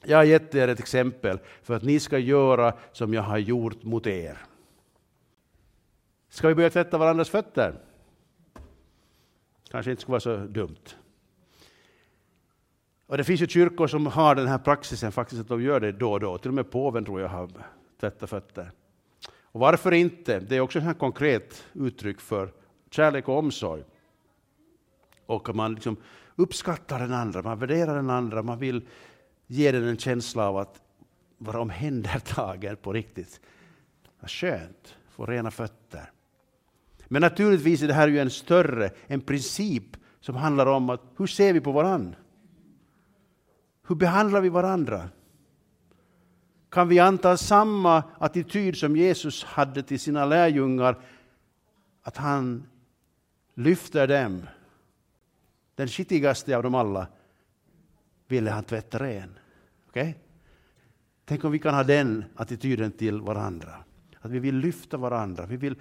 Jag 0.05 0.17
har 0.17 0.25
gett 0.25 0.55
er 0.55 0.69
ett 0.69 0.81
exempel 0.81 1.39
för 1.63 1.75
att 1.75 1.83
ni 1.83 2.01
ska 2.01 2.19
göra 2.19 2.75
som 2.93 3.15
jag 3.15 3.23
har 3.23 3.39
gjort 3.39 3.83
mot 3.83 4.07
er. 4.07 4.39
Ska 6.29 6.49
vi 6.49 6.55
börja 6.55 6.71
tvätta 6.71 6.99
varandras 6.99 7.31
fötter? 7.31 7.75
Kanske 9.71 9.91
inte 9.91 10.03
skulle 10.03 10.13
vara 10.13 10.21
så 10.21 10.37
dumt. 10.37 10.97
Och 13.07 13.17
det 13.17 13.25
finns 13.25 13.41
ju 13.41 13.47
kyrkor 13.47 13.87
som 13.87 14.07
har 14.07 14.35
den 14.35 14.47
här 14.47 14.59
praxisen 14.59 15.13
faktiskt 15.13 15.41
att 15.41 15.49
de 15.49 15.63
gör 15.63 15.81
det 15.81 15.93
då 15.93 16.13
och 16.13 16.21
då. 16.21 16.39
Till 16.39 16.49
och 16.49 16.55
med 16.55 16.71
påven 16.71 17.05
tror 17.05 17.21
jag 17.21 17.29
har 17.29 17.51
tvättat 18.01 18.31
fötter. 18.31 18.73
Och 19.43 19.61
varför 19.61 19.93
inte? 19.93 20.41
Det 20.41 20.57
är 20.57 20.61
också 20.61 20.79
ett 20.79 20.99
konkret 20.99 21.65
uttryck 21.73 22.21
för 22.21 22.53
kärlek 22.91 23.29
och 23.29 23.39
omsorg. 23.39 23.83
Och 25.27 25.55
man 25.55 25.75
liksom 25.75 25.97
uppskattar 26.37 26.99
den 26.99 27.13
andra, 27.13 27.43
man 27.43 27.59
värderar 27.59 27.97
den 27.97 28.11
andra, 28.11 28.43
man 28.43 28.59
vill 28.59 28.89
ge 29.47 29.73
den 29.73 29.85
en 29.85 29.99
känsla 29.99 30.49
av 30.49 30.57
att 30.57 30.81
vara 31.39 31.61
omhändertagen 31.61 32.77
på 32.77 32.93
riktigt. 32.93 33.41
Vad 34.21 34.31
skönt, 34.31 34.97
få 35.11 35.27
rena 35.27 35.51
fötter. 35.51 36.11
Men 37.09 37.23
naturligtvis 37.23 37.83
är 37.83 37.87
det 37.87 37.95
här 37.95 38.09
ju 38.09 38.19
en 38.19 38.31
större, 38.31 38.91
en 39.07 39.21
princip 39.21 39.97
som 40.21 40.37
handlar 40.37 40.67
om 40.67 40.91
att 40.91 41.03
hur 41.17 41.27
ser 41.27 41.53
vi 41.53 41.61
på 41.61 41.73
varandra? 41.73 42.19
Hur 43.87 43.95
behandlar 43.95 44.41
vi 44.41 44.49
varandra? 44.49 45.09
Kan 46.69 46.89
vi 46.89 46.99
anta 46.99 47.37
samma 47.37 48.05
attityd 48.19 48.77
som 48.77 48.97
Jesus 48.97 49.45
hade 49.45 49.83
till 49.83 50.01
sina 50.01 50.25
lärjungar, 50.25 50.97
att 52.03 52.17
han 52.17 52.67
lyfter 53.55 54.07
dem. 54.07 54.47
Den 55.75 55.89
skitigaste 55.89 56.57
av 56.57 56.63
dem 56.63 56.75
alla 56.75 57.07
ville 58.29 58.51
han 58.51 58.65
tvätta 58.65 58.99
ren. 58.99 59.39
Okay? 59.89 60.15
Tänk 61.25 61.45
om 61.45 61.53
vi 61.53 61.59
kan 61.59 61.75
ha 61.75 61.85
den 61.85 62.25
attityden 62.35 62.93
till 62.93 63.21
varandra. 63.21 63.75
Att 64.21 64.31
vi 64.31 64.39
vill 64.39 64.57
lyfta 64.57 64.97
varandra, 64.97 65.47
vi 65.47 65.57
vill 65.57 65.77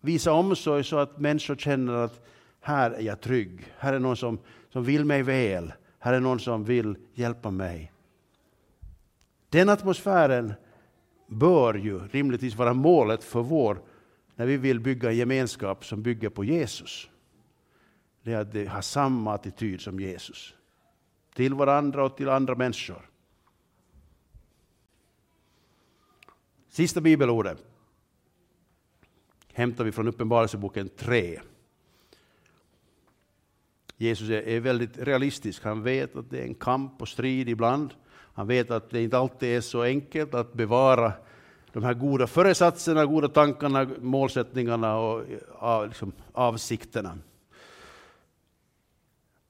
visa 0.00 0.32
omsorg 0.32 0.84
så 0.84 0.98
att 0.98 1.18
människor 1.18 1.56
känner 1.56 1.92
att 1.92 2.26
här 2.60 2.90
är 2.90 3.02
jag 3.02 3.20
trygg, 3.20 3.72
här 3.78 3.92
är 3.92 3.98
någon 3.98 4.16
som, 4.16 4.38
som 4.72 4.84
vill 4.84 5.04
mig 5.04 5.22
väl, 5.22 5.72
här 6.02 6.12
är 6.12 6.20
någon 6.20 6.40
som 6.40 6.64
vill 6.64 6.96
hjälpa 7.14 7.50
mig. 7.50 7.92
Den 9.48 9.68
atmosfären 9.68 10.54
bör 11.26 11.74
ju 11.74 11.98
rimligtvis 11.98 12.54
vara 12.54 12.74
målet 12.74 13.24
för 13.24 13.42
vår, 13.42 13.82
när 14.34 14.46
vi 14.46 14.56
vill 14.56 14.80
bygga 14.80 15.10
en 15.10 15.16
gemenskap 15.16 15.84
som 15.84 16.02
bygger 16.02 16.28
på 16.28 16.44
Jesus. 16.44 17.10
Det 18.22 18.32
är 18.32 18.66
att 18.66 18.72
ha 18.72 18.82
samma 18.82 19.34
attityd 19.34 19.80
som 19.80 20.00
Jesus. 20.00 20.54
Till 21.34 21.54
varandra 21.54 22.04
och 22.04 22.16
till 22.16 22.28
andra 22.28 22.54
människor. 22.54 23.10
Sista 26.68 27.00
bibelordet 27.00 27.64
hämtar 29.52 29.84
vi 29.84 29.92
från 29.92 30.08
Uppenbarelseboken 30.08 30.88
3. 30.88 31.40
Jesus 34.00 34.30
är 34.30 34.60
väldigt 34.60 34.98
realistisk. 34.98 35.64
Han 35.64 35.82
vet 35.82 36.16
att 36.16 36.30
det 36.30 36.38
är 36.38 36.44
en 36.44 36.54
kamp 36.54 37.02
och 37.02 37.08
strid 37.08 37.48
ibland. 37.48 37.94
Han 38.10 38.46
vet 38.46 38.70
att 38.70 38.90
det 38.90 39.02
inte 39.02 39.18
alltid 39.18 39.56
är 39.56 39.60
så 39.60 39.82
enkelt 39.82 40.34
att 40.34 40.52
bevara 40.52 41.12
de 41.72 41.84
här 41.84 41.94
goda 41.94 42.26
föresatserna, 42.26 43.06
goda 43.06 43.28
tankarna, 43.28 43.90
målsättningarna 44.00 44.98
och 44.98 45.24
liksom, 45.86 46.12
avsikterna. 46.32 47.18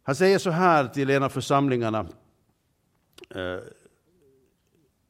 Han 0.03 0.15
säger 0.15 0.39
så 0.39 0.51
här 0.51 0.89
till 0.89 1.11
en 1.11 1.23
av 1.23 1.29
församlingarna, 1.29 2.07
Där 3.29 3.63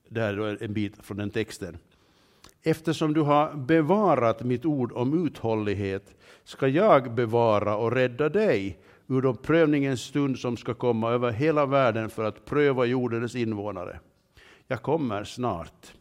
det 0.08 0.20
här 0.20 0.38
är 0.38 0.62
en 0.62 0.72
bit 0.72 0.96
från 1.02 1.16
den 1.16 1.30
texten. 1.30 1.78
Eftersom 2.62 3.14
du 3.14 3.20
har 3.20 3.54
bevarat 3.54 4.42
mitt 4.42 4.64
ord 4.64 4.92
om 4.92 5.26
uthållighet 5.26 6.14
ska 6.44 6.68
jag 6.68 7.14
bevara 7.14 7.76
och 7.76 7.92
rädda 7.92 8.28
dig 8.28 8.78
ur 9.10 9.22
de 9.22 9.36
prövningens 9.36 10.00
stund 10.00 10.38
som 10.38 10.56
ska 10.56 10.74
komma 10.74 11.10
över 11.10 11.30
hela 11.30 11.66
världen 11.66 12.10
för 12.10 12.24
att 12.24 12.44
pröva 12.44 12.84
jordens 12.84 13.34
invånare. 13.34 14.00
Jag 14.66 14.82
kommer 14.82 15.24
snart. 15.24 15.92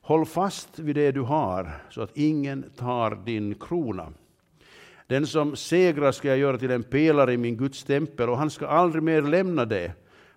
Håll 0.00 0.26
fast 0.26 0.78
vid 0.78 0.94
det 0.94 1.12
du 1.12 1.20
har, 1.20 1.70
så 1.90 2.02
att 2.02 2.16
ingen 2.16 2.64
tar 2.76 3.24
din 3.24 3.54
krona. 3.54 4.12
Den 5.06 5.26
som 5.26 5.56
segrar 5.56 6.12
ska 6.12 6.28
jag 6.28 6.38
göra 6.38 6.58
till 6.58 6.70
en 6.70 6.82
pelare 6.82 7.32
i 7.32 7.36
min 7.36 7.56
Guds 7.56 7.84
tempel, 7.84 8.28
och 8.28 8.38
han 8.38 8.50
ska 8.50 8.66
aldrig 8.66 9.02
mer 9.02 9.22
lämna 9.22 9.64
det. 9.64 9.92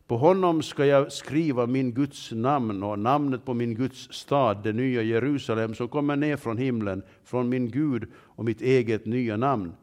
På 0.08 0.18
honom 0.18 0.62
ska 0.62 0.86
jag 0.86 1.12
skriva 1.12 1.66
min 1.66 1.94
Guds 1.94 2.32
namn 2.32 2.84
och 2.84 3.00
namnet 3.00 3.46
på 3.46 3.54
min 3.54 3.76
Guds 3.76 4.14
stad, 4.14 4.64
det 4.64 4.74
nya 4.74 5.02
Jerusalem, 5.02 5.74
som 5.74 5.88
kommer 5.88 6.16
ner 6.16 6.38
från 6.38 6.58
himlen, 6.58 7.04
från 7.24 7.50
min 7.50 7.72
Gud 7.72 8.08
och 8.16 8.46
mitt 8.46 8.62
eget 8.62 9.06
nya 9.06 9.38
namn. 9.38 9.74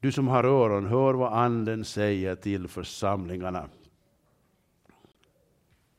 Du 0.00 0.12
som 0.12 0.28
har 0.28 0.44
öron, 0.44 0.86
hör 0.86 1.14
vad 1.14 1.32
Anden 1.32 1.84
säger 1.84 2.34
till 2.34 2.68
församlingarna. 2.68 3.68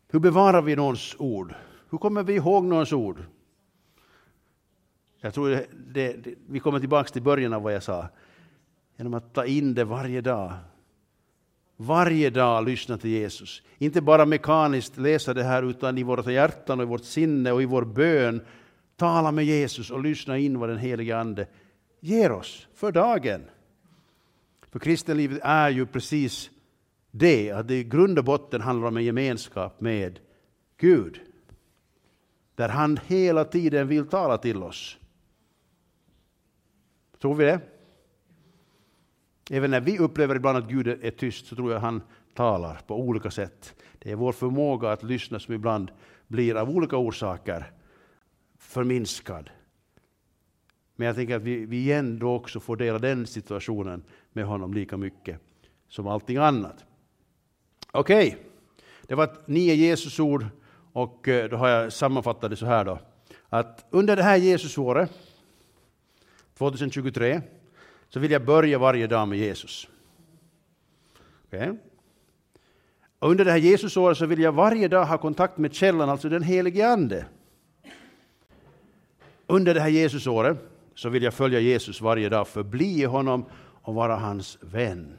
Hur 0.07 0.19
bevarar 0.19 0.61
vi 0.61 0.75
någons 0.75 1.15
ord? 1.19 1.53
Hur 1.89 1.97
kommer 1.97 2.23
vi 2.23 2.33
ihåg 2.33 2.63
någons 2.63 2.93
ord? 2.93 3.23
Jag 5.21 5.33
tror 5.33 5.49
det, 5.49 5.67
det, 6.23 6.35
vi 6.49 6.59
kommer 6.59 6.79
tillbaka 6.79 7.09
till 7.09 7.21
början 7.21 7.53
av 7.53 7.61
vad 7.61 7.73
jag 7.73 7.83
sa. 7.83 8.07
Genom 8.97 9.13
att 9.13 9.33
ta 9.33 9.45
in 9.45 9.73
det 9.73 9.83
varje 9.83 10.21
dag. 10.21 10.53
Varje 11.77 12.29
dag 12.29 12.65
lyssna 12.65 12.97
till 12.97 13.09
Jesus. 13.09 13.61
Inte 13.77 14.01
bara 14.01 14.25
mekaniskt 14.25 14.97
läsa 14.97 15.33
det 15.33 15.43
här, 15.43 15.63
utan 15.63 15.97
i 15.97 16.03
våra 16.03 16.31
hjärtan 16.31 16.79
och 16.79 16.83
i 16.83 16.89
vårt 16.89 17.03
sinne 17.03 17.51
och 17.51 17.61
i 17.61 17.65
vår 17.65 17.85
bön. 17.85 18.41
Tala 18.95 19.31
med 19.31 19.45
Jesus 19.45 19.91
och 19.91 20.03
lyssna 20.03 20.37
in 20.37 20.59
vad 20.59 20.69
den 20.69 20.77
helige 20.77 21.17
Ande 21.17 21.47
ger 21.99 22.31
oss 22.31 22.67
för 22.75 22.91
dagen. 22.91 23.41
För 24.71 24.79
kristenlivet 24.79 25.39
är 25.43 25.69
ju 25.69 25.85
precis 25.85 26.49
det, 27.11 27.51
att 27.51 27.67
det 27.67 27.75
i 27.75 27.83
grund 27.83 28.19
och 28.19 28.25
botten 28.25 28.61
handlar 28.61 28.87
om 28.87 28.97
en 28.97 29.03
gemenskap 29.03 29.81
med 29.81 30.19
Gud. 30.77 31.21
Där 32.55 32.69
han 32.69 32.99
hela 33.07 33.45
tiden 33.45 33.87
vill 33.87 34.07
tala 34.07 34.37
till 34.37 34.63
oss. 34.63 34.97
Tror 37.21 37.35
vi 37.35 37.45
det? 37.45 37.61
Även 39.49 39.71
när 39.71 39.81
vi 39.81 39.99
upplever 39.99 40.35
ibland 40.35 40.57
att 40.57 40.69
Gud 40.69 40.87
är 40.87 41.11
tyst 41.11 41.45
så 41.45 41.55
tror 41.55 41.71
jag 41.71 41.79
han 41.79 42.01
talar 42.33 42.81
på 42.87 42.99
olika 42.99 43.31
sätt. 43.31 43.75
Det 43.99 44.11
är 44.11 44.15
vår 44.15 44.31
förmåga 44.31 44.91
att 44.91 45.03
lyssna 45.03 45.39
som 45.39 45.53
ibland 45.53 45.91
blir 46.27 46.55
av 46.55 46.69
olika 46.69 46.97
orsaker 46.97 47.71
förminskad. 48.57 49.49
Men 51.01 51.05
jag 51.05 51.15
tänker 51.15 51.35
att 51.35 51.41
vi, 51.41 51.65
vi 51.65 51.91
ändå 51.91 52.35
också 52.35 52.59
får 52.59 52.75
dela 52.75 52.99
den 52.99 53.27
situationen 53.27 54.03
med 54.33 54.45
honom 54.45 54.73
lika 54.73 54.97
mycket 54.97 55.39
som 55.89 56.07
allting 56.07 56.37
annat. 56.37 56.85
Okej, 57.91 58.27
okay. 58.27 58.39
det 59.07 59.15
var 59.15 59.37
nio 59.45 59.73
Jesusord 59.73 60.45
och 60.93 61.27
eh, 61.27 61.49
då 61.49 61.57
har 61.57 61.69
jag 61.69 61.93
sammanfattat 61.93 62.49
det 62.49 62.55
så 62.55 62.65
här 62.65 62.85
då. 62.85 62.99
Att 63.49 63.85
under 63.89 64.15
det 64.15 64.23
här 64.23 64.35
Jesusåret, 64.37 65.11
2023, 66.57 67.41
så 68.09 68.19
vill 68.19 68.31
jag 68.31 68.45
börja 68.45 68.79
varje 68.79 69.07
dag 69.07 69.27
med 69.27 69.37
Jesus. 69.37 69.87
Okay. 71.47 71.73
Och 73.19 73.31
under 73.31 73.45
det 73.45 73.51
här 73.51 73.57
Jesusåret 73.57 74.17
så 74.17 74.25
vill 74.25 74.39
jag 74.39 74.51
varje 74.51 74.87
dag 74.87 75.05
ha 75.05 75.17
kontakt 75.17 75.57
med 75.57 75.73
källan, 75.73 76.09
alltså 76.09 76.29
den 76.29 76.43
helige 76.43 76.87
Ande. 76.87 77.25
Under 79.47 79.73
det 79.73 79.81
här 79.81 79.89
Jesusåret 79.89 80.70
så 80.95 81.09
vill 81.09 81.23
jag 81.23 81.33
följa 81.33 81.59
Jesus 81.59 82.01
varje 82.01 82.29
dag, 82.29 82.47
förbli 82.47 83.01
i 83.01 83.05
honom 83.05 83.45
och 83.81 83.93
vara 83.93 84.15
hans 84.15 84.57
vän. 84.61 85.17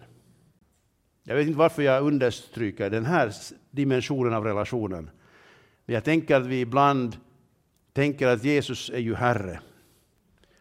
Jag 1.24 1.36
vet 1.36 1.46
inte 1.46 1.58
varför 1.58 1.82
jag 1.82 2.02
understryker 2.02 2.90
den 2.90 3.06
här 3.06 3.32
dimensionen 3.70 4.34
av 4.34 4.44
relationen. 4.44 5.10
Men 5.86 5.94
jag 5.94 6.04
tänker 6.04 6.36
att 6.36 6.46
vi 6.46 6.60
ibland 6.60 7.16
tänker 7.92 8.26
att 8.26 8.44
Jesus 8.44 8.90
är 8.90 8.98
ju 8.98 9.14
Herre. 9.14 9.60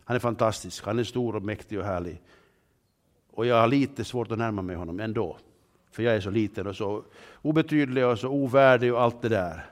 Han 0.03 0.15
är 0.15 0.19
fantastisk, 0.19 0.85
han 0.85 0.99
är 0.99 1.03
stor 1.03 1.35
och 1.35 1.43
mäktig 1.43 1.79
och 1.79 1.85
härlig. 1.85 2.21
Och 3.31 3.45
jag 3.45 3.55
har 3.61 3.67
lite 3.67 4.03
svårt 4.03 4.31
att 4.31 4.37
närma 4.37 4.61
mig 4.61 4.75
honom 4.75 4.99
ändå. 4.99 5.37
För 5.91 6.03
jag 6.03 6.15
är 6.15 6.21
så 6.21 6.29
liten 6.29 6.67
och 6.67 6.75
så 6.75 7.03
obetydlig 7.41 8.05
och 8.05 8.19
så 8.19 8.29
ovärdig 8.29 8.93
och 8.93 9.01
allt 9.01 9.21
det 9.21 9.29
där. 9.29 9.65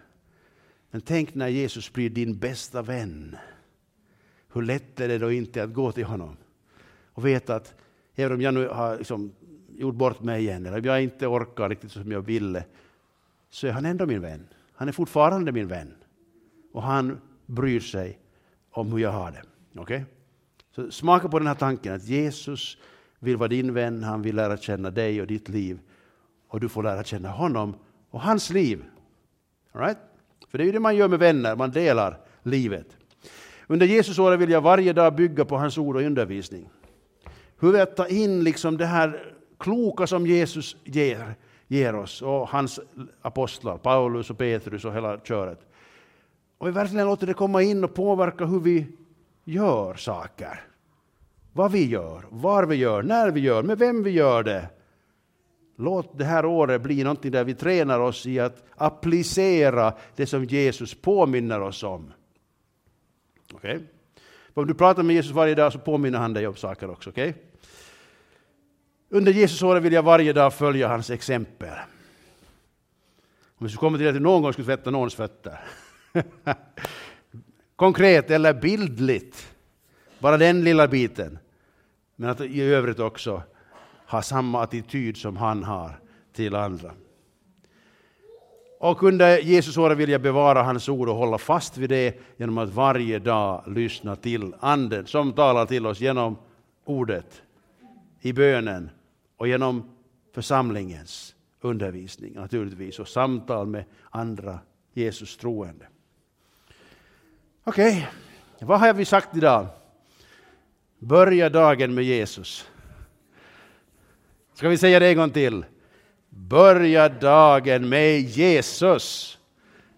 Men 0.91 1.01
tänk 1.01 1.35
när 1.35 1.47
Jesus 1.47 1.93
blir 1.93 2.09
din 2.09 2.37
bästa 2.37 2.81
vän. 2.81 3.37
Hur 4.53 4.61
lätt 4.61 4.99
är 4.99 5.07
det 5.07 5.17
då 5.17 5.31
inte 5.31 5.63
att 5.63 5.73
gå 5.73 5.91
till 5.91 6.05
honom 6.05 6.37
och 7.13 7.25
veta 7.25 7.55
att 7.55 7.75
även 8.15 8.33
om 8.33 8.41
jag 8.41 8.53
nu 8.53 8.67
har 8.67 8.97
liksom 8.97 9.31
gjort 9.69 9.95
bort 9.95 10.21
mig 10.21 10.41
igen, 10.41 10.65
eller 10.65 10.79
om 10.79 10.85
jag 10.85 11.03
inte 11.03 11.27
orkar 11.27 11.69
riktigt 11.69 11.91
som 11.91 12.11
jag 12.11 12.21
ville, 12.21 12.63
så 13.49 13.67
är 13.67 13.71
han 13.71 13.85
ändå 13.85 14.05
min 14.05 14.21
vän. 14.21 14.47
Han 14.73 14.87
är 14.87 14.91
fortfarande 14.91 15.51
min 15.51 15.67
vän. 15.67 15.93
Och 16.73 16.83
han 16.83 17.21
bryr 17.45 17.79
sig 17.79 18.19
om 18.71 18.91
hur 18.91 18.99
jag 18.99 19.11
har 19.11 19.31
det. 19.31 19.43
Okay? 19.79 20.03
Så 20.75 20.91
smaka 20.91 21.29
på 21.29 21.39
den 21.39 21.47
här 21.47 21.55
tanken 21.55 21.93
att 21.93 22.03
Jesus 22.03 22.77
vill 23.19 23.37
vara 23.37 23.47
din 23.47 23.73
vän, 23.73 24.03
han 24.03 24.21
vill 24.21 24.35
lära 24.35 24.57
känna 24.57 24.91
dig 24.91 25.21
och 25.21 25.27
ditt 25.27 25.49
liv. 25.49 25.79
Och 26.47 26.59
du 26.59 26.69
får 26.69 26.83
lära 26.83 27.03
känna 27.03 27.29
honom 27.29 27.75
och 28.09 28.21
hans 28.21 28.49
liv. 28.49 28.83
All 29.71 29.81
right? 29.81 29.97
För 30.47 30.57
det 30.57 30.63
är 30.63 30.65
ju 30.65 30.71
det 30.71 30.79
man 30.79 30.95
gör 30.95 31.07
med 31.07 31.19
vänner, 31.19 31.55
man 31.55 31.71
delar 31.71 32.19
livet. 32.43 32.97
Under 33.71 33.85
Jesusåret 33.85 34.39
vill 34.39 34.49
jag 34.49 34.61
varje 34.61 34.93
dag 34.93 35.15
bygga 35.15 35.45
på 35.45 35.57
hans 35.57 35.77
ord 35.77 35.95
och 35.95 36.01
undervisning. 36.01 36.69
Hur 37.59 37.71
vi 37.71 37.85
ta 37.85 38.07
in 38.07 38.43
liksom 38.43 38.77
det 38.77 38.85
här 38.85 39.33
kloka 39.59 40.07
som 40.07 40.27
Jesus 40.27 40.77
ger, 40.83 41.35
ger 41.67 41.95
oss 41.95 42.21
och 42.21 42.49
hans 42.49 42.79
apostlar, 43.21 43.77
Paulus 43.77 44.29
och 44.29 44.37
Petrus 44.37 44.85
och 44.85 44.93
hela 44.93 45.19
köret. 45.19 45.59
Och 46.57 46.67
vi 46.67 46.71
verkligen 46.71 47.05
låter 47.05 47.27
det 47.27 47.33
komma 47.33 47.61
in 47.61 47.83
och 47.83 47.93
påverka 47.93 48.45
hur 48.45 48.59
vi 48.59 48.87
gör 49.43 49.93
saker. 49.93 50.63
Vad 51.53 51.71
vi 51.71 51.87
gör, 51.87 52.25
var 52.29 52.65
vi 52.65 52.75
gör, 52.75 53.03
när 53.03 53.31
vi 53.31 53.39
gör, 53.39 53.63
med 53.63 53.79
vem 53.79 54.03
vi 54.03 54.11
gör 54.11 54.43
det. 54.43 54.69
Låt 55.77 56.17
det 56.17 56.25
här 56.25 56.45
året 56.45 56.81
bli 56.81 57.03
någonting 57.03 57.31
där 57.31 57.43
vi 57.43 57.53
tränar 57.53 57.99
oss 57.99 58.25
i 58.25 58.39
att 58.39 58.63
applicera 58.75 59.93
det 60.15 60.25
som 60.25 60.45
Jesus 60.45 61.01
påminner 61.01 61.61
oss 61.61 61.83
om. 61.83 62.11
Okej? 63.53 63.75
Okay? 63.75 63.87
Om 64.53 64.67
du 64.67 64.73
pratar 64.73 65.03
med 65.03 65.15
Jesus 65.15 65.31
varje 65.31 65.55
dag 65.55 65.73
så 65.73 65.79
påminner 65.79 66.19
han 66.19 66.33
dig 66.33 66.47
om 66.47 66.55
saker 66.55 66.89
också. 66.89 67.09
Okay? 67.09 67.33
Under 69.09 69.31
Jesusåret 69.31 69.83
vill 69.83 69.93
jag 69.93 70.03
varje 70.03 70.33
dag 70.33 70.53
följa 70.53 70.87
hans 70.87 71.09
exempel. 71.09 71.73
Om 73.57 73.65
vi 73.65 73.69
skulle 73.69 73.79
komma 73.79 73.97
till 73.97 74.07
att 74.07 74.13
du 74.13 74.19
någon 74.19 74.41
gång 74.41 74.53
skulle 74.53 74.65
tvätta 74.65 74.91
någons 74.91 75.15
fötter. 75.15 75.59
Konkret 77.75 78.31
eller 78.31 78.53
bildligt. 78.53 79.55
Bara 80.19 80.37
den 80.37 80.63
lilla 80.63 80.87
biten. 80.87 81.39
Men 82.15 82.29
att 82.29 82.41
i 82.41 82.61
övrigt 82.61 82.99
också 82.99 83.43
ha 84.05 84.21
samma 84.21 84.63
attityd 84.63 85.17
som 85.17 85.37
han 85.37 85.63
har 85.63 85.99
till 86.33 86.55
andra. 86.55 86.91
Och 88.81 89.03
under 89.03 89.37
Jesusåret 89.37 89.97
vill 89.97 90.09
jag 90.09 90.21
bevara 90.21 90.63
hans 90.63 90.89
ord 90.89 91.09
och 91.09 91.15
hålla 91.15 91.37
fast 91.37 91.77
vid 91.77 91.89
det 91.89 92.19
genom 92.37 92.57
att 92.57 92.69
varje 92.69 93.19
dag 93.19 93.63
lyssna 93.67 94.15
till 94.15 94.53
Anden 94.59 95.05
som 95.05 95.33
talar 95.33 95.65
till 95.65 95.85
oss 95.85 95.99
genom 95.99 96.37
ordet, 96.85 97.41
i 98.21 98.33
bönen 98.33 98.89
och 99.37 99.47
genom 99.47 99.89
församlingens 100.33 101.35
undervisning 101.61 102.33
naturligtvis 102.33 102.99
och 102.99 103.07
samtal 103.07 103.67
med 103.67 103.83
andra 104.09 104.59
Jesus 104.93 105.37
troende. 105.37 105.87
Okej, 107.63 108.07
okay. 108.55 108.67
vad 108.67 108.79
har 108.79 108.93
vi 108.93 109.05
sagt 109.05 109.37
idag? 109.37 109.67
Börja 110.99 111.49
dagen 111.49 111.93
med 111.93 112.03
Jesus. 112.03 112.69
Ska 114.53 114.69
vi 114.69 114.77
säga 114.77 114.99
det 114.99 115.07
en 115.07 115.17
gång 115.17 115.31
till? 115.31 115.65
Börja 116.29 117.09
dagen 117.09 117.89
med 117.89 118.19
Jesus. 118.19 119.37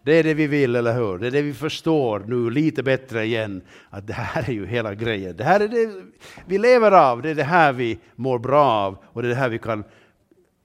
Det 0.04 0.14
är 0.14 0.24
det 0.24 0.34
vi 0.34 0.48
vill, 0.48 0.76
eller 0.76 0.94
hur? 0.94 1.18
Det 1.18 1.28
är 1.28 1.32
det 1.32 1.42
vi 1.42 1.54
förstår 1.54 2.20
nu 2.20 2.50
lite 2.50 2.84
bättre 2.84 3.26
igen. 3.26 3.62
Att 3.90 4.08
det 4.08 4.14
här 4.14 4.50
är 4.50 4.54
ju 4.54 4.66
hela 4.66 4.96
grejen. 4.96 5.38
Det 5.38 5.44
här 5.44 5.60
är 5.60 5.68
det 5.68 6.04
vi 6.46 6.58
lever 6.58 6.92
av, 6.92 7.22
det 7.22 7.30
är 7.30 7.36
det 7.36 7.44
här 7.44 7.74
vi 7.74 8.00
mår 8.16 8.40
bra 8.40 8.66
av 8.66 8.98
och 9.04 9.22
det 9.22 9.28
är 9.28 9.30
det 9.30 9.36
här 9.36 9.50
vi 9.50 9.60
kan 9.60 9.84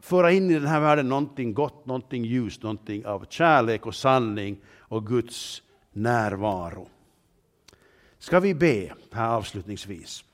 föra 0.01 0.33
in 0.33 0.51
i 0.51 0.55
den 0.55 0.67
här 0.67 0.81
världen 0.81 1.09
någonting 1.09 1.55
gott, 1.55 1.87
någonting 1.87 2.25
ljust, 2.25 2.63
någonting 2.63 3.07
av 3.07 3.27
kärlek 3.29 3.87
och 3.87 3.95
sanning 3.95 4.59
och 4.79 5.07
Guds 5.07 5.63
närvaro. 5.93 6.89
Ska 8.19 8.41
vi 8.41 8.55
be 8.55 8.93
här 9.13 9.29
avslutningsvis? 9.29 10.25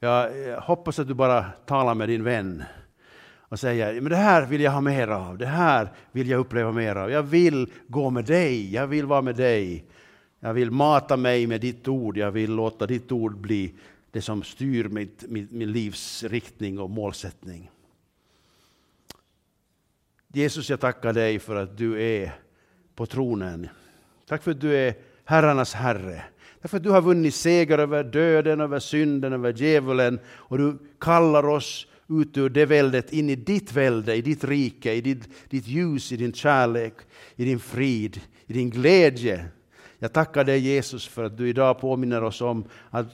Jag 0.00 0.48
eh, 0.48 0.60
hoppas 0.60 0.98
att 0.98 1.08
du 1.08 1.14
bara 1.14 1.42
talar 1.66 1.94
med 1.94 2.08
din 2.08 2.24
vän 2.24 2.64
och 3.52 3.60
säger 3.60 4.00
men 4.00 4.10
det 4.10 4.16
här 4.16 4.46
vill 4.46 4.60
jag 4.60 4.70
ha 4.70 4.80
mer 4.80 5.08
av, 5.08 5.38
det 5.38 5.46
här 5.46 5.92
vill 6.12 6.28
jag 6.28 6.40
uppleva 6.40 6.72
mer 6.72 6.96
av. 6.96 7.10
Jag 7.10 7.22
vill 7.22 7.72
gå 7.86 8.10
med 8.10 8.24
dig, 8.24 8.74
jag 8.74 8.86
vill 8.86 9.06
vara 9.06 9.22
med 9.22 9.36
dig. 9.36 9.84
Jag 10.40 10.54
vill 10.54 10.70
mata 10.70 11.16
mig 11.16 11.46
med 11.46 11.60
ditt 11.60 11.88
ord, 11.88 12.16
jag 12.16 12.30
vill 12.30 12.54
låta 12.54 12.86
ditt 12.86 13.12
ord 13.12 13.36
bli 13.36 13.74
det 14.10 14.22
som 14.22 14.42
styr 14.42 14.88
mitt, 14.88 15.24
mitt, 15.28 15.50
min 15.50 15.72
livs 15.72 16.24
riktning 16.24 16.78
och 16.78 16.90
målsättning. 16.90 17.70
Jesus, 20.28 20.70
jag 20.70 20.80
tackar 20.80 21.12
dig 21.12 21.38
för 21.38 21.56
att 21.56 21.78
du 21.78 22.02
är 22.02 22.32
på 22.94 23.06
tronen. 23.06 23.68
Tack 24.26 24.42
för 24.42 24.50
att 24.50 24.60
du 24.60 24.76
är 24.76 24.94
herrarnas 25.24 25.74
herre. 25.74 26.24
Därför 26.60 26.76
att 26.76 26.82
du 26.82 26.90
har 26.90 27.02
vunnit 27.02 27.34
seger 27.34 27.78
över 27.78 28.04
döden, 28.04 28.60
över 28.60 28.78
synden, 28.78 29.32
över 29.32 29.52
djävulen 29.52 30.20
och 30.26 30.58
du 30.58 30.78
kallar 30.98 31.48
oss 31.48 31.86
ut 32.08 32.36
ur 32.36 32.48
det 32.48 32.66
väldet 32.66 33.12
in 33.12 33.30
i 33.30 33.34
ditt 33.34 33.72
välde, 33.72 34.16
i 34.16 34.22
ditt 34.22 34.44
rike, 34.44 34.92
i 34.92 35.00
ditt, 35.00 35.50
ditt 35.50 35.66
ljus, 35.66 36.12
i 36.12 36.16
din 36.16 36.32
kärlek, 36.32 36.94
i 37.36 37.44
din 37.44 37.60
frid, 37.60 38.20
i 38.46 38.52
din 38.52 38.70
glädje. 38.70 39.48
Jag 39.98 40.12
tackar 40.12 40.44
dig 40.44 40.58
Jesus 40.58 41.08
för 41.08 41.24
att 41.24 41.36
du 41.36 41.48
idag 41.48 41.80
påminner 41.80 42.22
oss 42.22 42.40
om 42.40 42.64
att 42.90 43.06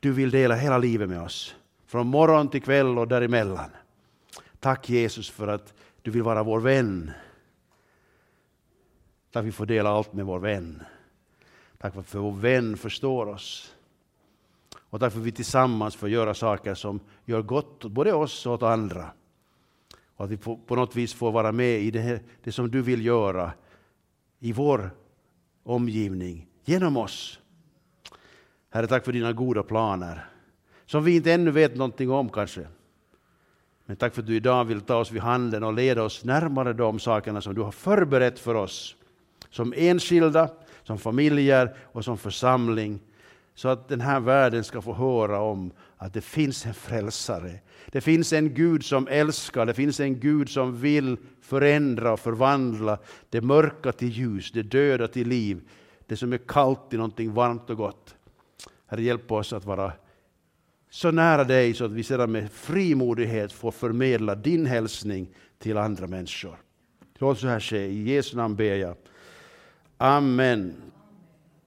du 0.00 0.12
vill 0.12 0.30
dela 0.30 0.54
hela 0.54 0.78
livet 0.78 1.08
med 1.08 1.22
oss. 1.22 1.54
Från 1.86 2.06
morgon 2.06 2.48
till 2.48 2.62
kväll 2.62 2.98
och 2.98 3.08
däremellan. 3.08 3.70
Tack 4.60 4.88
Jesus 4.88 5.30
för 5.30 5.48
att 5.48 5.74
du 6.02 6.10
vill 6.10 6.22
vara 6.22 6.42
vår 6.42 6.60
vän. 6.60 7.10
Tack 9.32 9.40
att 9.40 9.46
vi 9.46 9.52
får 9.52 9.66
dela 9.66 9.90
allt 9.90 10.12
med 10.12 10.26
vår 10.26 10.38
vän. 10.38 10.82
Tack 11.78 11.92
för 11.92 12.00
att 12.00 12.14
vår 12.14 12.32
vän 12.32 12.76
förstår 12.76 13.26
oss. 13.26 13.75
Och 14.90 15.00
tack 15.00 15.12
för 15.12 15.20
att 15.20 15.26
vi 15.26 15.32
tillsammans 15.32 15.96
får 15.96 16.08
göra 16.08 16.34
saker 16.34 16.74
som 16.74 17.00
gör 17.24 17.42
gott 17.42 17.84
åt 17.84 17.92
både 17.92 18.12
oss 18.12 18.46
och 18.46 18.52
åt 18.52 18.62
andra. 18.62 19.10
Och 20.16 20.24
att 20.24 20.30
vi 20.30 20.36
på, 20.36 20.56
på 20.56 20.76
något 20.76 20.96
vis 20.96 21.14
får 21.14 21.32
vara 21.32 21.52
med 21.52 21.80
i 21.80 21.90
det, 21.90 22.00
här, 22.00 22.22
det 22.44 22.52
som 22.52 22.70
du 22.70 22.82
vill 22.82 23.06
göra 23.06 23.52
i 24.38 24.52
vår 24.52 24.90
omgivning, 25.64 26.46
genom 26.64 26.96
oss. 26.96 27.40
Herre, 28.70 28.86
tack 28.86 29.04
för 29.04 29.12
dina 29.12 29.32
goda 29.32 29.62
planer, 29.62 30.28
som 30.86 31.04
vi 31.04 31.16
inte 31.16 31.32
ännu 31.32 31.50
vet 31.50 31.76
någonting 31.76 32.10
om 32.10 32.28
kanske. 32.28 32.66
Men 33.86 33.96
tack 33.96 34.14
för 34.14 34.22
att 34.22 34.26
du 34.26 34.36
idag 34.36 34.64
vill 34.64 34.80
ta 34.80 34.96
oss 34.96 35.12
vid 35.12 35.22
handen 35.22 35.64
och 35.64 35.74
leda 35.74 36.02
oss 36.02 36.24
närmare 36.24 36.72
de 36.72 36.98
sakerna 36.98 37.40
som 37.40 37.54
du 37.54 37.60
har 37.60 37.72
förberett 37.72 38.38
för 38.38 38.54
oss. 38.54 38.96
Som 39.50 39.74
enskilda, 39.76 40.50
som 40.82 40.98
familjer 40.98 41.76
och 41.92 42.04
som 42.04 42.18
församling. 42.18 43.00
Så 43.56 43.68
att 43.68 43.88
den 43.88 44.00
här 44.00 44.20
världen 44.20 44.64
ska 44.64 44.82
få 44.82 44.92
höra 44.92 45.40
om 45.40 45.72
att 45.96 46.12
det 46.12 46.20
finns 46.20 46.66
en 46.66 46.74
frälsare. 46.74 47.58
Det 47.86 48.00
finns 48.00 48.32
en 48.32 48.54
Gud 48.54 48.84
som 48.84 49.08
älskar, 49.08 49.66
det 49.66 49.74
finns 49.74 50.00
en 50.00 50.20
Gud 50.20 50.48
som 50.48 50.80
vill 50.80 51.16
förändra 51.40 52.12
och 52.12 52.20
förvandla 52.20 52.98
det 53.30 53.40
mörka 53.40 53.92
till 53.92 54.08
ljus, 54.08 54.52
det 54.52 54.62
döda 54.62 55.08
till 55.08 55.28
liv, 55.28 55.60
det 56.06 56.16
som 56.16 56.32
är 56.32 56.38
kallt 56.38 56.90
till 56.90 56.98
någonting 56.98 57.32
varmt 57.32 57.70
och 57.70 57.76
gott. 57.76 58.14
Herre, 58.86 59.02
hjälp 59.02 59.32
oss 59.32 59.52
att 59.52 59.64
vara 59.64 59.92
så 60.90 61.10
nära 61.10 61.44
dig 61.44 61.74
så 61.74 61.84
att 61.84 61.90
vi 61.90 62.02
sedan 62.02 62.32
med 62.32 62.52
frimodighet 62.52 63.52
får 63.52 63.70
förmedla 63.70 64.34
din 64.34 64.66
hälsning 64.66 65.28
till 65.58 65.76
andra 65.76 66.06
människor. 66.06 66.56
Låt 67.18 67.38
så 67.38 67.46
här 67.46 67.60
ske. 67.60 67.86
I 67.86 68.14
Jesu 68.14 68.36
namn 68.36 68.56
ber 68.56 68.74
jag. 68.74 68.96
Amen. 69.96 70.85